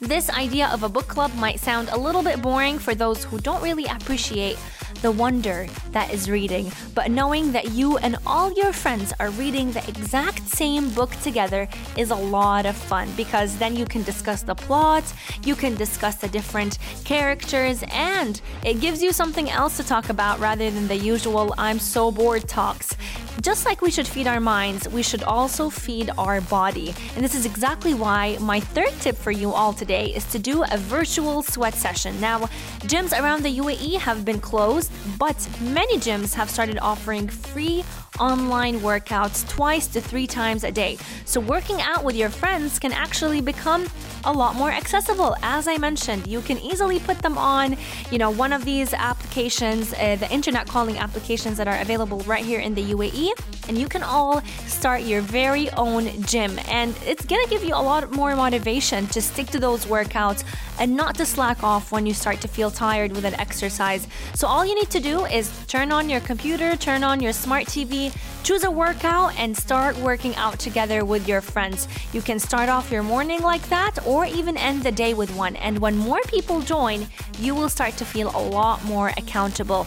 this 0.00 0.30
idea 0.30 0.66
of 0.68 0.82
a 0.82 0.88
book 0.88 1.06
club 1.08 1.32
might 1.34 1.60
sound 1.60 1.90
a 1.90 1.98
little 1.98 2.22
bit 2.22 2.40
boring 2.40 2.78
for 2.78 2.94
those 2.94 3.22
who 3.22 3.38
don't 3.38 3.62
really 3.62 3.84
appreciate 3.84 4.58
the 5.02 5.10
wonder 5.10 5.66
that 5.92 6.12
is 6.12 6.30
reading, 6.30 6.70
but 6.94 7.10
knowing 7.10 7.52
that 7.52 7.70
you 7.70 7.96
and 7.98 8.16
all 8.26 8.52
your 8.52 8.72
friends 8.72 9.12
are 9.20 9.30
reading 9.30 9.72
the 9.72 9.86
exact 9.88 10.46
same 10.48 10.90
book 10.90 11.10
together 11.22 11.68
is 11.96 12.10
a 12.10 12.14
lot 12.14 12.66
of 12.66 12.76
fun 12.76 13.10
because 13.16 13.56
then 13.58 13.76
you 13.76 13.84
can 13.84 14.02
discuss 14.02 14.42
the 14.42 14.54
plot, 14.54 15.04
you 15.44 15.54
can 15.54 15.74
discuss 15.74 16.16
the 16.16 16.28
different 16.28 16.78
characters, 17.04 17.82
and 17.90 18.40
it 18.64 18.80
gives 18.80 19.02
you 19.02 19.12
something 19.12 19.50
else 19.50 19.76
to 19.76 19.84
talk 19.84 20.08
about 20.08 20.38
rather 20.38 20.70
than 20.70 20.88
the 20.88 20.96
usual 20.96 21.54
I'm 21.56 21.78
so 21.78 22.10
bored 22.10 22.48
talks. 22.48 22.94
Just 23.40 23.64
like 23.64 23.80
we 23.80 23.90
should 23.90 24.06
feed 24.06 24.26
our 24.26 24.40
minds, 24.40 24.88
we 24.88 25.02
should 25.02 25.22
also 25.22 25.70
feed 25.70 26.10
our 26.18 26.40
body. 26.42 26.94
And 27.14 27.24
this 27.24 27.34
is 27.34 27.46
exactly 27.46 27.94
why 27.94 28.36
my 28.40 28.60
third 28.60 28.92
tip 29.00 29.16
for 29.16 29.30
you 29.30 29.52
all 29.52 29.72
today 29.72 30.06
is 30.06 30.24
to 30.26 30.38
do 30.38 30.62
a 30.70 30.76
virtual 30.76 31.42
sweat 31.42 31.74
session. 31.74 32.20
Now, 32.20 32.40
gyms 32.80 33.18
around 33.18 33.42
the 33.42 33.58
UAE 33.58 33.98
have 33.98 34.24
been 34.24 34.40
closed, 34.40 34.92
but 35.18 35.48
many 35.60 35.96
gyms 35.96 36.34
have 36.34 36.50
started 36.50 36.78
offering 36.80 37.28
free 37.28 37.84
online 38.18 38.80
workouts 38.80 39.48
twice 39.48 39.86
to 39.86 40.00
three 40.00 40.26
times 40.26 40.62
a 40.62 40.70
day. 40.70 40.98
So, 41.24 41.40
working 41.40 41.80
out 41.80 42.04
with 42.04 42.16
your 42.16 42.28
friends 42.28 42.78
can 42.78 42.92
actually 42.92 43.40
become 43.40 43.86
a 44.24 44.32
lot 44.32 44.54
more 44.54 44.70
accessible. 44.70 45.34
As 45.42 45.66
I 45.66 45.78
mentioned, 45.78 46.26
you 46.26 46.42
can 46.42 46.58
easily 46.58 47.00
put 47.00 47.18
them 47.18 47.38
on, 47.38 47.76
you 48.10 48.18
know, 48.18 48.30
one 48.30 48.52
of 48.52 48.64
these 48.64 48.92
applications, 48.92 49.94
uh, 49.94 50.16
the 50.16 50.30
internet 50.30 50.66
calling 50.66 50.98
applications 50.98 51.56
that 51.56 51.66
are 51.66 51.80
available 51.80 52.20
right 52.20 52.44
here 52.44 52.60
in 52.60 52.74
the 52.74 52.92
UAE, 52.92 53.29
and 53.68 53.78
you 53.78 53.88
can 53.88 54.02
all 54.02 54.42
start 54.66 55.02
your 55.02 55.20
very 55.20 55.70
own 55.72 56.22
gym. 56.22 56.58
And 56.68 56.94
it's 57.06 57.24
gonna 57.24 57.46
give 57.48 57.62
you 57.64 57.74
a 57.74 57.82
lot 57.82 58.10
more 58.12 58.34
motivation 58.34 59.06
to 59.08 59.22
stick 59.22 59.46
to 59.48 59.58
those 59.58 59.86
workouts 59.86 60.44
and 60.78 60.96
not 60.96 61.14
to 61.16 61.26
slack 61.26 61.62
off 61.62 61.92
when 61.92 62.06
you 62.06 62.14
start 62.14 62.40
to 62.40 62.48
feel 62.48 62.70
tired 62.70 63.12
with 63.12 63.24
an 63.24 63.34
exercise. 63.34 64.08
So, 64.34 64.48
all 64.48 64.64
you 64.64 64.74
need 64.74 64.90
to 64.90 65.00
do 65.00 65.24
is 65.26 65.50
turn 65.66 65.92
on 65.92 66.08
your 66.08 66.20
computer, 66.20 66.74
turn 66.76 67.04
on 67.04 67.20
your 67.20 67.32
smart 67.32 67.66
TV, 67.66 68.12
choose 68.42 68.64
a 68.64 68.70
workout, 68.70 69.38
and 69.38 69.56
start 69.56 69.96
working 69.98 70.34
out 70.36 70.58
together 70.58 71.04
with 71.04 71.28
your 71.28 71.40
friends. 71.40 71.86
You 72.12 72.22
can 72.22 72.38
start 72.38 72.68
off 72.68 72.90
your 72.90 73.02
morning 73.02 73.42
like 73.42 73.68
that 73.68 74.04
or 74.06 74.24
even 74.24 74.56
end 74.56 74.82
the 74.82 74.92
day 74.92 75.14
with 75.14 75.34
one. 75.36 75.56
And 75.56 75.78
when 75.78 75.96
more 75.96 76.22
people 76.22 76.60
join, 76.60 77.06
you 77.38 77.54
will 77.54 77.68
start 77.68 77.96
to 77.98 78.04
feel 78.04 78.30
a 78.34 78.42
lot 78.42 78.84
more 78.84 79.08
accountable. 79.16 79.86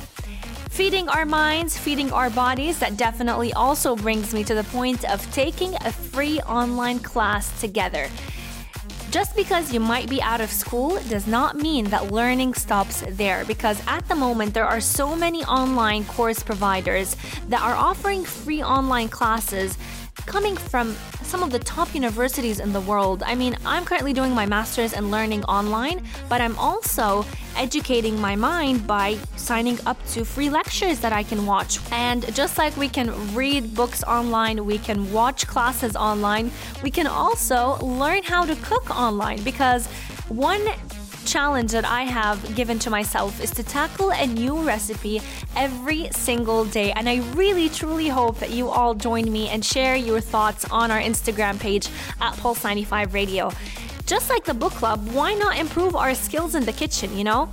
Feeding 0.73 1.07
our 1.07 1.23
minds, 1.23 1.77
feeding 1.77 2.11
our 2.11 2.31
bodies, 2.31 2.79
that 2.79 2.97
definitely 2.97 3.53
also 3.53 3.95
brings 3.95 4.33
me 4.33 4.43
to 4.43 4.55
the 4.55 4.63
point 4.63 5.07
of 5.07 5.21
taking 5.31 5.75
a 5.75 5.91
free 5.91 6.39
online 6.41 6.97
class 6.97 7.61
together. 7.61 8.09
Just 9.11 9.35
because 9.35 9.71
you 9.71 9.79
might 9.79 10.09
be 10.09 10.19
out 10.19 10.41
of 10.41 10.49
school 10.49 10.99
does 11.09 11.27
not 11.27 11.57
mean 11.57 11.85
that 11.91 12.11
learning 12.11 12.55
stops 12.55 13.03
there 13.09 13.45
because 13.45 13.83
at 13.85 14.07
the 14.09 14.15
moment 14.15 14.55
there 14.55 14.65
are 14.65 14.81
so 14.81 15.15
many 15.15 15.43
online 15.43 16.05
course 16.05 16.41
providers 16.41 17.15
that 17.49 17.61
are 17.61 17.75
offering 17.75 18.25
free 18.25 18.63
online 18.63 19.09
classes 19.09 19.77
coming 20.25 20.55
from 20.55 20.95
some 21.23 21.43
of 21.43 21.51
the 21.51 21.59
top 21.59 21.93
universities 21.95 22.59
in 22.59 22.73
the 22.73 22.81
world. 22.81 23.23
I 23.23 23.35
mean, 23.35 23.57
I'm 23.65 23.85
currently 23.85 24.13
doing 24.13 24.33
my 24.33 24.45
master's 24.45 24.93
and 24.93 25.11
learning 25.11 25.43
online, 25.45 26.03
but 26.29 26.41
I'm 26.41 26.57
also 26.57 27.25
educating 27.55 28.19
my 28.19 28.35
mind 28.35 28.85
by 28.85 29.17
signing 29.35 29.79
up 29.85 29.97
to 30.07 30.25
free 30.25 30.49
lectures 30.49 30.99
that 30.99 31.13
I 31.13 31.23
can 31.23 31.45
watch. 31.45 31.79
And 31.91 32.33
just 32.35 32.57
like 32.57 32.75
we 32.77 32.89
can 32.89 33.09
read 33.33 33.73
books 33.75 34.03
online, 34.03 34.65
we 34.65 34.77
can 34.77 35.11
watch 35.11 35.47
classes 35.47 35.95
online, 35.95 36.51
we 36.83 36.91
can 36.91 37.07
also 37.07 37.77
learn 37.77 38.23
how 38.23 38.45
to 38.45 38.55
cook 38.57 38.89
online 38.89 39.41
because 39.43 39.87
one 40.29 40.65
challenge 41.33 41.71
that 41.71 41.83
I 41.83 42.03
have 42.03 42.53
given 42.53 42.77
to 42.77 42.91
myself 42.91 43.41
is 43.43 43.49
to 43.55 43.63
tackle 43.63 44.11
a 44.11 44.27
new 44.27 44.61
recipe 44.61 45.19
every 45.55 46.07
single 46.11 46.63
day. 46.63 46.91
And 46.91 47.09
I 47.09 47.21
really, 47.33 47.69
truly 47.69 48.07
hope 48.07 48.37
that 48.37 48.51
you 48.51 48.69
all 48.69 48.93
join 48.93 49.31
me 49.31 49.49
and 49.49 49.65
share 49.65 49.95
your 49.95 50.21
thoughts 50.21 50.63
on 50.69 50.91
our 50.91 50.99
Instagram 50.99 51.59
page 51.59 51.87
at 52.21 52.33
Pulse95 52.35 53.13
Radio. 53.13 53.51
Just 54.05 54.29
like 54.29 54.43
the 54.43 54.53
book 54.53 54.73
club, 54.73 55.09
why 55.09 55.33
not 55.33 55.57
improve 55.57 55.95
our 55.95 56.13
skills 56.13 56.53
in 56.53 56.65
the 56.65 56.71
kitchen, 56.71 57.17
you 57.17 57.23
know? 57.23 57.51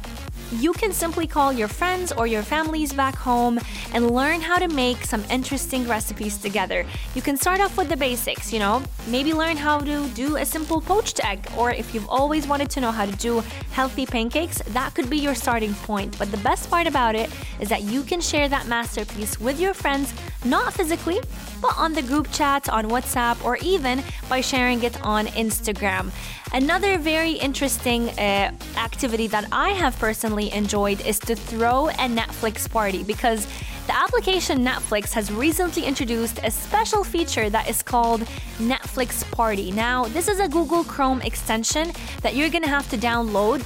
You 0.52 0.72
can 0.72 0.92
simply 0.92 1.26
call 1.26 1.52
your 1.52 1.68
friends 1.68 2.12
or 2.12 2.26
your 2.26 2.42
families 2.42 2.92
back 2.92 3.14
home 3.14 3.58
and 3.92 4.10
learn 4.10 4.40
how 4.40 4.58
to 4.58 4.68
make 4.68 5.04
some 5.04 5.24
interesting 5.30 5.86
recipes 5.86 6.36
together. 6.38 6.84
You 7.14 7.22
can 7.22 7.36
start 7.36 7.60
off 7.60 7.76
with 7.76 7.88
the 7.88 7.96
basics, 7.96 8.52
you 8.52 8.58
know, 8.58 8.82
maybe 9.08 9.32
learn 9.32 9.56
how 9.56 9.78
to 9.80 10.08
do 10.08 10.36
a 10.36 10.44
simple 10.44 10.80
poached 10.80 11.24
egg, 11.24 11.46
or 11.56 11.70
if 11.70 11.94
you've 11.94 12.08
always 12.08 12.46
wanted 12.46 12.70
to 12.70 12.80
know 12.80 12.90
how 12.90 13.06
to 13.06 13.12
do 13.16 13.42
healthy 13.72 14.06
pancakes, 14.06 14.58
that 14.68 14.94
could 14.94 15.08
be 15.08 15.18
your 15.18 15.34
starting 15.34 15.74
point. 15.74 16.18
But 16.18 16.30
the 16.30 16.38
best 16.38 16.70
part 16.70 16.86
about 16.86 17.14
it 17.14 17.30
is 17.60 17.68
that 17.68 17.82
you 17.82 18.02
can 18.02 18.20
share 18.20 18.48
that 18.48 18.66
masterpiece 18.66 19.40
with 19.40 19.60
your 19.60 19.74
friends, 19.74 20.12
not 20.44 20.72
physically, 20.72 21.20
but 21.60 21.76
on 21.76 21.92
the 21.92 22.02
group 22.02 22.30
chat, 22.32 22.68
on 22.68 22.86
WhatsApp, 22.86 23.44
or 23.44 23.56
even 23.58 24.02
by 24.28 24.40
sharing 24.40 24.82
it 24.82 25.00
on 25.02 25.26
Instagram. 25.28 26.10
Another 26.52 26.98
very 26.98 27.32
interesting 27.34 28.08
uh, 28.10 28.50
activity 28.76 29.28
that 29.28 29.46
I 29.52 29.70
have 29.70 29.96
personally 30.00 30.52
enjoyed 30.52 31.00
is 31.06 31.20
to 31.20 31.36
throw 31.36 31.90
a 31.90 32.08
Netflix 32.08 32.68
party 32.68 33.04
because 33.04 33.46
the 33.86 33.96
application 33.96 34.64
Netflix 34.64 35.12
has 35.12 35.30
recently 35.30 35.84
introduced 35.84 36.40
a 36.42 36.50
special 36.50 37.04
feature 37.04 37.50
that 37.50 37.70
is 37.70 37.82
called 37.82 38.22
Netflix 38.58 39.28
Party. 39.30 39.70
Now, 39.70 40.06
this 40.06 40.26
is 40.26 40.40
a 40.40 40.48
Google 40.48 40.82
Chrome 40.82 41.22
extension 41.22 41.92
that 42.22 42.34
you're 42.34 42.50
gonna 42.50 42.68
have 42.68 42.90
to 42.90 42.98
download 42.98 43.62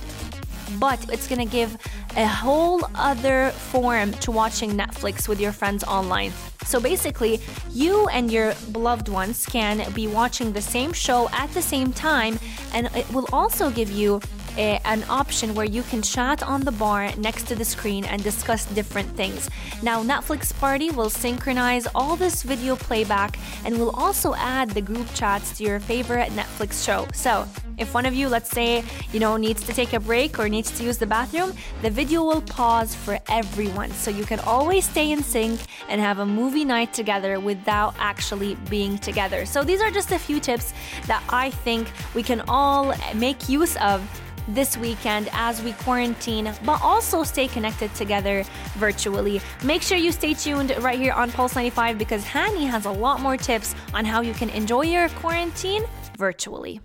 but 0.79 1.13
it's 1.13 1.29
gonna 1.29 1.47
give 1.47 1.77
a 2.17 2.27
whole 2.27 2.83
other 2.95 3.51
form 3.51 4.13
to 4.13 4.31
watching 4.31 4.71
Netflix 4.73 5.29
with 5.29 5.41
your 5.41 5.53
friends 5.53 5.85
online. 5.85 6.33
So 6.65 6.81
basically, 6.81 7.41
you 7.71 8.09
and 8.09 8.31
your 8.31 8.55
beloved 8.73 9.09
ones 9.09 9.47
can 9.47 9.91
be 9.93 10.07
watching 10.07 10.53
the 10.53 10.63
same 10.63 10.93
show 10.93 11.29
at 11.33 11.53
the 11.53 11.63
same 11.63 11.93
time, 11.93 12.39
and 12.73 12.89
it 12.95 13.11
will 13.13 13.29
also 13.33 13.71
give 13.71 13.91
you 13.91 14.21
a, 14.57 14.81
an 14.85 15.05
option 15.09 15.55
where 15.55 15.67
you 15.67 15.83
can 15.83 16.03
chat 16.03 16.43
on 16.43 16.63
the 16.63 16.73
bar 16.73 17.15
next 17.17 17.47
to 17.49 17.55
the 17.55 17.65
screen 17.65 18.05
and 18.05 18.23
discuss 18.23 18.67
different 18.67 19.09
things. 19.17 19.51
Now, 19.83 20.03
Netflix 20.03 20.59
Party 20.59 20.91
will 20.91 21.11
synchronize 21.11 21.87
all 21.95 22.17
this 22.17 22.43
video 22.43 22.77
playback 22.77 23.39
and 23.65 23.79
will 23.79 23.91
also 23.91 24.35
add 24.35 24.71
the 24.71 24.81
group 24.81 25.07
chats 25.15 25.59
to 25.59 25.65
your 25.65 25.81
favorite 25.81 26.31
Netflix 26.31 26.85
show. 26.85 27.07
So, 27.13 27.47
if 27.79 27.95
one 27.95 28.07
of 28.07 28.15
you, 28.15 28.29
let's 28.29 28.51
say, 28.51 28.85
you 29.13 29.21
know, 29.21 29.37
needs 29.37 29.65
to 29.67 29.73
take 29.73 29.93
a 29.93 30.01
break 30.01 30.39
or 30.39 30.49
needs 30.49 30.71
to 30.79 30.85
use 30.85 30.99
the 30.99 31.07
bathroom, 31.07 31.53
the 31.83 31.91
video 31.91 32.23
will 32.23 32.43
pause 32.43 32.95
for 32.95 33.19
everyone. 33.29 33.91
So 33.93 34.11
you 34.11 34.25
can 34.25 34.41
always 34.41 34.89
stay 34.89 35.11
in 35.11 35.23
sync 35.23 35.61
and 35.89 36.01
have 36.01 36.19
a 36.19 36.27
movie 36.27 36.65
night 36.65 36.93
together 36.93 37.41
without 37.41 37.95
actually 37.99 38.57
being 38.71 38.99
together. 38.99 39.47
So 39.47 39.63
these 39.63 39.81
are 39.81 39.91
just 39.91 40.13
a 40.13 40.19
few 40.19 40.41
tips 40.41 40.73
that 41.07 41.23
I 41.29 41.51
think 41.51 41.91
we 42.15 42.23
can 42.23 42.43
all 42.49 42.95
make 43.15 43.49
use 43.49 43.77
of 43.77 44.03
this 44.49 44.77
weekend 44.77 45.29
as 45.33 45.63
we 45.63 45.73
quarantine, 45.73 46.53
but 46.65 46.81
also 46.83 47.23
stay 47.25 47.49
connected 47.49 47.95
together 47.95 48.45
virtually. 48.75 49.41
Make 49.65 49.83
sure 49.83 49.97
you 49.97 50.13
stay 50.13 50.35
tuned 50.35 50.75
right 50.81 50.99
here 50.99 51.13
on 51.13 51.33
Pulse 51.33 51.55
95 51.55 51.99
because 51.99 52.25
Hani 52.25 52.69
has 52.69 52.85
a 52.85 52.91
lot 52.91 53.21
more 53.21 53.37
tips 53.37 53.75
on 53.95 54.05
how 54.05 54.21
you 54.21 54.35
can 54.35 54.51
enjoy 54.51 54.83
your 54.83 55.09
quarantine 55.11 55.85
virtually. 56.19 56.81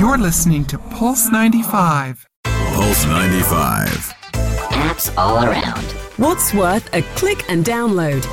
You're 0.00 0.16
listening 0.16 0.64
to 0.64 0.78
Pulse 0.78 1.30
95. 1.30 2.26
Pulse 2.44 3.04
95. 3.04 3.86
Apps 4.32 5.14
all 5.18 5.44
around. 5.44 5.84
What's 6.16 6.54
worth 6.54 6.88
a 6.94 7.02
click 7.16 7.44
and 7.50 7.62
download? 7.62 8.24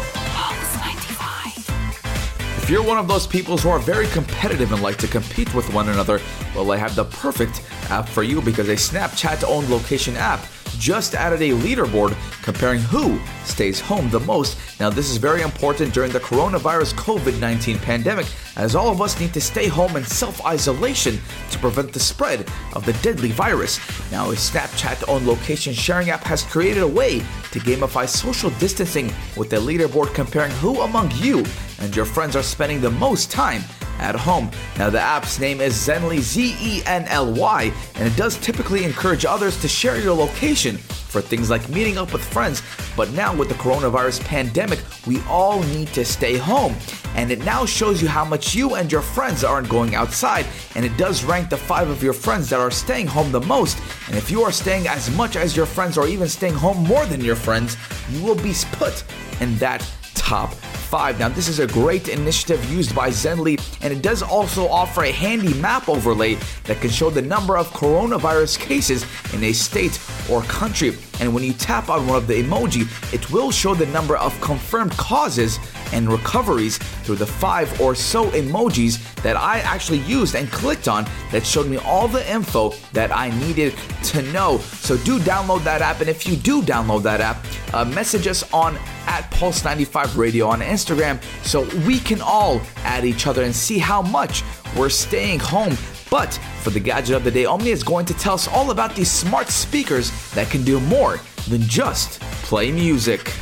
If 2.63 2.69
you're 2.69 2.81
one 2.81 2.97
of 2.97 3.09
those 3.09 3.27
people 3.27 3.57
who 3.57 3.67
are 3.67 3.79
very 3.79 4.07
competitive 4.07 4.71
and 4.71 4.81
like 4.81 4.95
to 4.99 5.09
compete 5.09 5.53
with 5.53 5.73
one 5.73 5.89
another, 5.89 6.21
well, 6.55 6.71
I 6.71 6.77
have 6.77 6.95
the 6.95 7.03
perfect 7.03 7.61
app 7.89 8.07
for 8.07 8.23
you 8.23 8.41
because 8.41 8.69
a 8.69 8.77
Snapchat 8.77 9.43
owned 9.45 9.69
location 9.69 10.15
app 10.15 10.39
just 10.79 11.15
added 11.15 11.41
a 11.41 11.51
leaderboard 11.51 12.15
comparing 12.43 12.79
who 12.79 13.19
stays 13.43 13.79
home 13.79 14.09
the 14.09 14.19
most. 14.21 14.57
Now, 14.79 14.89
this 14.89 15.09
is 15.09 15.17
very 15.17 15.41
important 15.41 15.93
during 15.93 16.11
the 16.11 16.19
coronavirus 16.19 16.93
COVID 16.93 17.39
19 17.39 17.79
pandemic, 17.79 18.27
as 18.55 18.75
all 18.75 18.89
of 18.89 19.01
us 19.01 19.19
need 19.19 19.33
to 19.33 19.41
stay 19.41 19.67
home 19.67 19.95
in 19.95 20.03
self 20.03 20.45
isolation 20.45 21.19
to 21.51 21.59
prevent 21.59 21.93
the 21.93 21.99
spread 21.99 22.47
of 22.73 22.85
the 22.85 22.93
deadly 23.01 23.31
virus. 23.31 23.79
Now, 24.11 24.31
a 24.31 24.35
Snapchat 24.35 25.07
owned 25.07 25.27
location 25.27 25.73
sharing 25.73 26.09
app 26.09 26.23
has 26.23 26.43
created 26.43 26.83
a 26.83 26.87
way 26.87 27.19
to 27.51 27.59
gamify 27.59 28.07
social 28.07 28.49
distancing 28.51 29.13
with 29.35 29.53
a 29.53 29.57
leaderboard 29.57 30.13
comparing 30.13 30.51
who 30.53 30.81
among 30.81 31.11
you 31.15 31.45
and 31.79 31.95
your 31.95 32.05
friends 32.05 32.35
are 32.35 32.43
spending 32.43 32.81
the 32.81 32.91
most 32.91 33.31
time 33.31 33.61
at 33.99 34.15
home. 34.15 34.49
Now, 34.77 34.89
the 34.89 34.99
app's 34.99 35.39
name 35.39 35.61
is 35.61 35.73
Zenly, 35.73 36.19
Z 36.19 36.55
E 36.61 36.81
N 36.85 37.05
L 37.05 37.33
Y, 37.33 37.73
and 37.95 38.07
it 38.07 38.15
does 38.15 38.37
typically 38.37 38.83
encourage 38.83 39.25
others 39.25 39.59
to 39.61 39.67
share 39.67 39.99
your 39.99 40.15
location 40.15 40.77
for 41.07 41.21
things 41.21 41.49
like 41.49 41.67
meeting 41.69 41.97
up 41.97 42.13
with 42.13 42.23
friends. 42.23 42.61
But 42.95 43.11
now, 43.11 43.35
with 43.35 43.47
the 43.49 43.55
coronavirus 43.55 44.23
pandemic, 44.25 44.79
we 45.05 45.21
all 45.21 45.63
need 45.63 45.87
to 45.89 46.05
stay 46.05 46.37
home. 46.37 46.75
And 47.15 47.31
it 47.31 47.43
now 47.43 47.65
shows 47.65 48.01
you 48.01 48.07
how 48.07 48.25
much 48.25 48.53
you 48.53 48.75
and 48.75 48.91
your 48.91 49.01
friends 49.01 49.43
aren't 49.43 49.69
going 49.69 49.95
outside. 49.95 50.45
And 50.75 50.85
it 50.85 50.95
does 50.97 51.23
rank 51.23 51.49
the 51.49 51.57
five 51.57 51.89
of 51.89 52.03
your 52.03 52.13
friends 52.13 52.49
that 52.49 52.59
are 52.59 52.69
staying 52.69 53.07
home 53.07 53.31
the 53.31 53.41
most. 53.41 53.79
And 54.07 54.15
if 54.15 54.29
you 54.29 54.43
are 54.43 54.51
staying 54.51 54.87
as 54.87 55.09
much 55.15 55.35
as 55.35 55.55
your 55.55 55.65
friends 55.65 55.97
or 55.97 56.07
even 56.07 56.27
staying 56.27 56.53
home 56.53 56.83
more 56.83 57.05
than 57.05 57.21
your 57.21 57.35
friends, 57.35 57.77
you 58.11 58.23
will 58.23 58.35
be 58.35 58.53
put 58.73 59.03
in 59.41 59.57
that 59.57 59.87
top 60.13 60.53
five. 60.87 61.19
Now, 61.19 61.27
this 61.27 61.49
is 61.49 61.59
a 61.59 61.67
great 61.67 62.07
initiative 62.07 62.63
used 62.71 62.95
by 62.95 63.09
Zenly, 63.09 63.59
and 63.83 63.91
it 63.91 64.01
does 64.01 64.23
also 64.23 64.67
offer 64.69 65.03
a 65.03 65.11
handy 65.11 65.53
map 65.55 65.89
overlay 65.89 66.35
that 66.63 66.79
can 66.79 66.89
show 66.89 67.09
the 67.09 67.21
number 67.21 67.57
of 67.57 67.67
coronavirus 67.71 68.57
cases 68.57 69.05
in 69.33 69.43
a 69.43 69.51
state 69.51 69.99
or 70.29 70.41
country. 70.43 70.95
And 71.19 71.33
when 71.33 71.43
you 71.43 71.53
tap 71.53 71.89
on 71.89 72.07
one 72.07 72.17
of 72.17 72.27
the 72.27 72.41
emoji, 72.41 72.87
it 73.13 73.29
will 73.31 73.51
show 73.51 73.75
the 73.75 73.87
number 73.87 74.15
of 74.15 74.39
confirmed 74.39 74.91
causes 74.97 75.59
and 75.93 76.09
recoveries 76.09 76.77
through 76.77 77.15
the 77.15 77.25
five 77.25 77.79
or 77.81 77.95
so 77.95 78.29
emojis 78.31 78.97
that 79.23 79.35
I 79.35 79.59
actually 79.59 79.99
used 79.99 80.35
and 80.35 80.49
clicked 80.51 80.87
on 80.87 81.05
that 81.31 81.45
showed 81.45 81.67
me 81.67 81.77
all 81.77 82.07
the 82.07 82.29
info 82.31 82.73
that 82.93 83.15
I 83.15 83.29
needed 83.39 83.75
to 84.05 84.21
know. 84.33 84.57
So 84.57 84.97
do 84.97 85.19
download 85.19 85.63
that 85.63 85.81
app, 85.81 86.01
and 86.01 86.09
if 86.09 86.27
you 86.27 86.35
do 86.35 86.61
download 86.61 87.03
that 87.03 87.21
app, 87.21 87.45
uh, 87.73 87.85
message 87.85 88.27
us 88.27 88.51
on 88.53 88.77
at 89.07 89.29
Pulse95 89.31 90.17
Radio 90.17 90.47
on 90.47 90.59
Instagram 90.59 91.21
so 91.45 91.63
we 91.87 91.99
can 91.99 92.21
all 92.21 92.61
add 92.77 93.05
each 93.05 93.27
other 93.27 93.43
and 93.43 93.55
see 93.55 93.77
how 93.77 94.01
much 94.01 94.43
we're 94.77 94.89
staying 94.89 95.39
home. 95.39 95.75
But 96.09 96.33
for 96.61 96.69
the 96.69 96.79
gadget 96.79 97.15
of 97.15 97.23
the 97.23 97.31
day, 97.31 97.45
Omnia 97.45 97.73
is 97.73 97.83
going 97.83 98.05
to 98.05 98.13
tell 98.13 98.35
us 98.35 98.47
all 98.47 98.71
about 98.71 98.95
these 98.95 99.11
smart 99.11 99.49
speakers 99.49 100.11
that 100.31 100.49
can 100.49 100.63
do 100.63 100.79
more 100.79 101.19
than 101.49 101.61
just 101.61 102.21
play 102.43 102.71
music. 102.71 103.33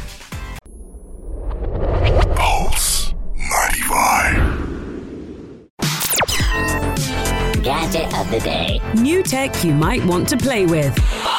Tech 9.25 9.63
you 9.63 9.73
might 9.73 10.05
want 10.05 10.29
to 10.29 10.37
play 10.37 10.65
with. 10.65 11.34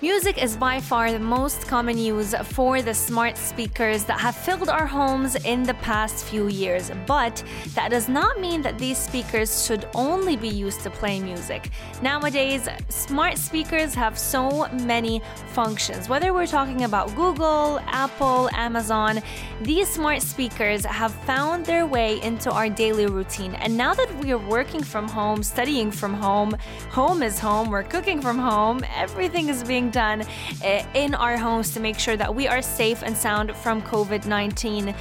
Pulse 0.00 0.02
95. 0.02 0.02
Music 0.02 0.42
is 0.42 0.56
by 0.56 0.80
far 0.80 1.12
the 1.12 1.18
most 1.18 1.66
common 1.66 1.98
use 1.98 2.34
for 2.54 2.82
the 2.82 2.94
smart 2.94 3.36
speakers 3.36 4.04
that 4.04 4.20
have 4.20 4.36
filled 4.36 4.68
our 4.68 4.86
homes 4.86 5.34
in 5.44 5.62
the 5.62 5.74
past 5.74 6.24
few 6.24 6.48
years. 6.48 6.90
But 7.06 7.42
that 7.74 7.90
does 7.90 8.08
not 8.08 8.40
mean 8.40 8.62
that 8.62 8.78
these 8.78 8.98
speakers 8.98 9.66
should 9.66 9.88
only 9.94 10.36
be 10.36 10.48
used 10.48 10.82
to 10.82 10.90
play 10.90 11.20
music. 11.20 11.70
Nowadays, 12.02 12.68
smart 12.88 13.38
speakers 13.38 13.94
have 13.94 14.18
so 14.18 14.68
many 14.84 15.20
functions. 15.52 16.08
Whether 16.08 16.32
we're 16.32 16.46
talking 16.46 16.84
about 16.84 17.14
Google, 17.16 17.80
Apple, 17.86 18.48
Amazon, 18.52 19.20
these 19.62 19.88
smart 19.88 20.22
speakers 20.22 20.84
have 20.84 21.12
found 21.24 21.66
their 21.66 21.86
way 21.86 22.20
into 22.22 22.50
our 22.50 22.68
daily 22.68 23.06
routine. 23.06 23.54
And 23.56 23.76
now 23.76 23.94
that 23.94 24.14
we 24.18 24.32
are 24.32 24.38
working 24.38 24.82
from 24.82 25.08
home, 25.08 25.42
studying 25.42 25.90
from 25.90 26.14
home, 26.14 26.56
home 26.90 27.22
is 27.22 27.38
home, 27.38 27.70
we're 27.70 27.82
cooking 27.82 28.20
from 28.20 28.38
home, 28.38 28.84
everything 28.94 29.48
is 29.48 29.64
being 29.64 29.87
done 29.88 30.22
uh, 30.64 30.84
in 30.94 31.14
our 31.14 31.36
homes 31.36 31.72
to 31.74 31.80
make 31.80 31.98
sure 31.98 32.16
that 32.16 32.34
we 32.34 32.46
are 32.46 32.62
safe 32.62 33.02
and 33.02 33.16
sound 33.16 33.54
from 33.56 33.82
COVID 33.82 34.26
19. 34.26 34.94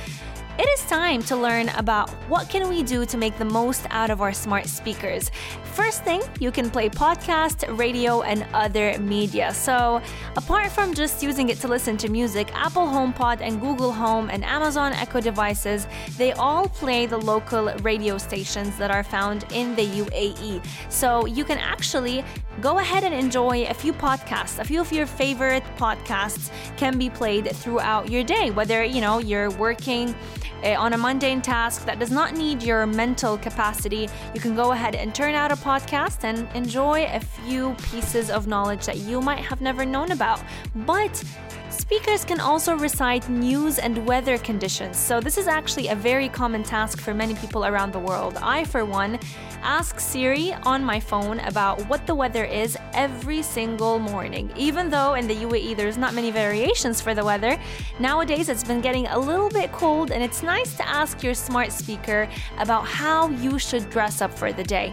It 0.60 0.68
is 0.70 0.90
time 0.90 1.22
to 1.26 1.36
learn 1.36 1.70
about 1.70 2.10
what 2.30 2.50
can 2.50 2.68
we 2.68 2.82
do 2.82 3.06
to 3.06 3.16
make 3.16 3.38
the 3.38 3.46
most 3.46 3.86
out 3.92 4.10
of 4.10 4.22
our 4.22 4.34
smart 4.34 4.66
speakers. 4.66 5.30
First 5.76 6.04
thing, 6.04 6.24
you 6.40 6.50
can 6.50 6.72
play 6.72 6.90
podcast, 6.90 7.78
radio, 7.78 8.24
and 8.24 8.44
other 8.56 8.98
media. 8.98 9.54
So, 9.54 10.02
apart 10.36 10.72
from 10.72 10.96
just 10.96 11.22
using 11.22 11.50
it 11.50 11.60
to 11.60 11.68
listen 11.68 11.96
to 11.98 12.10
music, 12.10 12.50
Apple 12.56 12.88
HomePod 12.88 13.42
and 13.42 13.62
Google 13.62 13.92
Home 13.92 14.32
and 14.32 14.44
Amazon 14.44 14.94
Echo 14.94 15.22
devices, 15.22 15.86
they 16.18 16.32
all 16.32 16.68
play 16.68 17.06
the 17.06 17.20
local 17.20 17.72
radio 17.84 18.18
stations 18.18 18.78
that 18.78 18.90
are 18.90 19.04
found 19.04 19.46
in 19.54 19.76
the 19.76 19.86
UAE. 19.86 20.66
So, 20.90 21.28
you 21.28 21.46
can 21.46 21.60
actually 21.60 22.26
go 22.62 22.80
ahead 22.80 23.04
and 23.04 23.14
enjoy 23.14 23.68
a 23.68 23.76
few 23.76 23.94
podcasts. 23.94 24.58
A 24.58 24.66
few 24.66 24.82
of 24.82 24.92
your 24.92 25.06
favorite 25.06 25.64
podcasts 25.78 26.50
can 26.78 26.98
be 26.98 27.12
played 27.12 27.56
throughout 27.56 28.10
your 28.10 28.24
day, 28.24 28.50
whether, 28.50 28.84
you 28.84 29.02
know, 29.02 29.20
you're 29.20 29.52
working 29.52 30.16
uh, 30.64 30.70
on 30.70 30.94
a 30.94 30.98
mundane 30.98 31.42
task 31.42 31.86
that 31.86 32.00
does 32.00 32.12
not 32.12 32.36
need 32.36 32.64
your 32.64 32.86
mental 32.86 33.38
capacity, 33.38 34.10
you 34.34 34.42
can 34.42 34.56
go 34.56 34.72
ahead 34.72 34.96
and 34.96 35.14
turn 35.14 35.36
out 35.36 35.52
a 35.52 35.56
podcast 35.56 36.24
and 36.24 36.48
enjoy 36.56 37.06
a 37.06 37.20
few 37.20 37.74
pieces 37.92 38.30
of 38.30 38.48
knowledge 38.48 38.86
that 38.86 38.98
you 38.98 39.22
might 39.22 39.40
have 39.40 39.62
never 39.62 39.86
known 39.86 40.12
about. 40.12 40.42
But 40.76 41.24
Speakers 41.80 42.26
can 42.26 42.40
also 42.40 42.76
recite 42.76 43.30
news 43.30 43.78
and 43.78 44.06
weather 44.06 44.38
conditions, 44.40 44.98
so 44.98 45.20
this 45.22 45.38
is 45.38 45.48
actually 45.48 45.90
a 45.90 45.96
very 45.96 46.28
common 46.28 46.64
task 46.64 47.00
for 47.00 47.14
many 47.14 47.36
people 47.36 47.66
around 47.66 47.94
the 47.94 48.00
world. 48.00 48.36
I, 48.42 48.66
for 48.66 48.84
one, 48.84 49.20
ask 49.62 50.00
Siri 50.00 50.54
on 50.64 50.84
my 50.84 51.00
phone 51.00 51.40
about 51.42 51.80
what 51.88 52.06
the 52.08 52.16
weather 52.16 52.44
is 52.44 52.78
every 52.94 53.42
single 53.44 54.00
morning. 54.00 54.52
Even 54.58 54.90
though 54.90 55.14
in 55.14 55.28
the 55.28 55.36
UAE 55.36 55.78
there's 55.78 55.98
not 55.98 56.14
many 56.14 56.32
variations 56.32 57.00
for 57.00 57.14
the 57.14 57.24
weather, 57.24 57.60
nowadays 58.00 58.50
it's 58.50 58.64
been 58.64 58.82
getting 58.82 59.08
a 59.08 59.20
little 59.20 59.50
bit 59.50 59.72
cold 59.72 60.12
and 60.12 60.24
it's 60.24 60.42
nice 60.42 60.76
to 60.78 60.88
ask 60.88 61.22
your 61.22 61.36
smart 61.36 61.72
speaker 61.72 62.28
about 62.58 62.86
how 62.86 63.30
you 63.30 63.60
should 63.60 63.90
dress 63.92 64.22
up 64.22 64.34
for 64.34 64.52
the 64.52 64.64
day. 64.64 64.92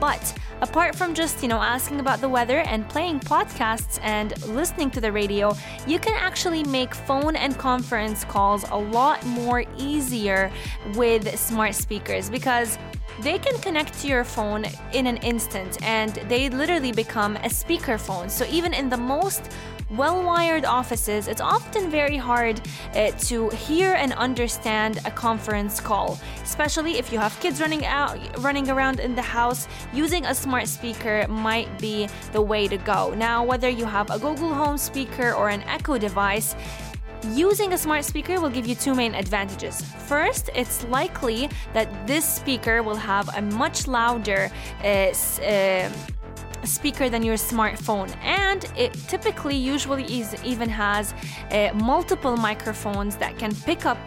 But 0.00 0.34
apart 0.60 0.94
from 0.94 1.14
just, 1.14 1.42
you 1.42 1.48
know, 1.48 1.60
asking 1.60 2.00
about 2.00 2.20
the 2.20 2.28
weather 2.28 2.60
and 2.60 2.88
playing 2.88 3.20
podcasts 3.20 3.98
and 4.02 4.36
listening 4.48 4.90
to 4.92 5.00
the 5.00 5.12
radio, 5.12 5.54
you 5.86 5.98
can 5.98 6.14
actually 6.14 6.64
make 6.64 6.94
phone 6.94 7.36
and 7.36 7.56
conference 7.58 8.24
calls 8.24 8.64
a 8.70 8.76
lot 8.76 9.24
more 9.26 9.64
easier 9.78 10.50
with 10.94 11.38
smart 11.38 11.74
speakers 11.74 12.30
because 12.30 12.78
they 13.20 13.38
can 13.38 13.56
connect 13.60 13.98
to 14.00 14.08
your 14.08 14.24
phone 14.24 14.64
in 14.92 15.06
an 15.06 15.18
instant 15.18 15.80
and 15.82 16.14
they 16.28 16.48
literally 16.48 16.92
become 16.92 17.36
a 17.36 17.48
speakerphone. 17.48 18.28
So 18.28 18.44
even 18.46 18.74
in 18.74 18.88
the 18.88 18.96
most 18.96 19.52
well 19.96 20.22
wired 20.22 20.64
offices, 20.64 21.28
it's 21.28 21.40
often 21.40 21.90
very 21.90 22.16
hard 22.16 22.60
uh, 22.94 23.10
to 23.12 23.48
hear 23.50 23.94
and 23.94 24.12
understand 24.14 25.00
a 25.04 25.10
conference 25.10 25.80
call, 25.80 26.18
especially 26.42 26.98
if 26.98 27.12
you 27.12 27.18
have 27.18 27.38
kids 27.40 27.60
running 27.60 27.84
out, 27.86 28.18
running 28.42 28.70
around 28.70 29.00
in 29.00 29.14
the 29.14 29.22
house. 29.22 29.68
Using 29.92 30.26
a 30.26 30.34
smart 30.34 30.68
speaker 30.68 31.26
might 31.28 31.78
be 31.78 32.08
the 32.32 32.42
way 32.42 32.68
to 32.68 32.76
go. 32.78 33.14
Now, 33.14 33.44
whether 33.44 33.68
you 33.68 33.84
have 33.84 34.10
a 34.10 34.18
Google 34.18 34.52
Home 34.52 34.78
speaker 34.78 35.32
or 35.32 35.48
an 35.48 35.62
Echo 35.62 35.98
device, 35.98 36.54
Using 37.32 37.72
a 37.72 37.78
smart 37.78 38.04
speaker 38.04 38.38
will 38.38 38.50
give 38.50 38.66
you 38.66 38.74
two 38.74 38.94
main 38.94 39.14
advantages. 39.14 39.80
First, 39.80 40.50
it's 40.54 40.84
likely 40.84 41.48
that 41.72 42.06
this 42.06 42.22
speaker 42.22 42.82
will 42.82 42.96
have 42.96 43.34
a 43.34 43.40
much 43.40 43.86
louder 43.86 44.50
uh, 44.82 44.86
uh, 44.86 45.90
speaker 46.66 47.08
than 47.08 47.22
your 47.22 47.36
smartphone. 47.36 48.14
And 48.22 48.64
it 48.76 48.92
typically 49.08 49.56
usually 49.56 50.04
is, 50.20 50.34
even 50.44 50.68
has 50.68 51.14
uh, 51.50 51.70
multiple 51.74 52.36
microphones 52.36 53.16
that 53.16 53.38
can 53.38 53.54
pick 53.54 53.86
up 53.86 53.98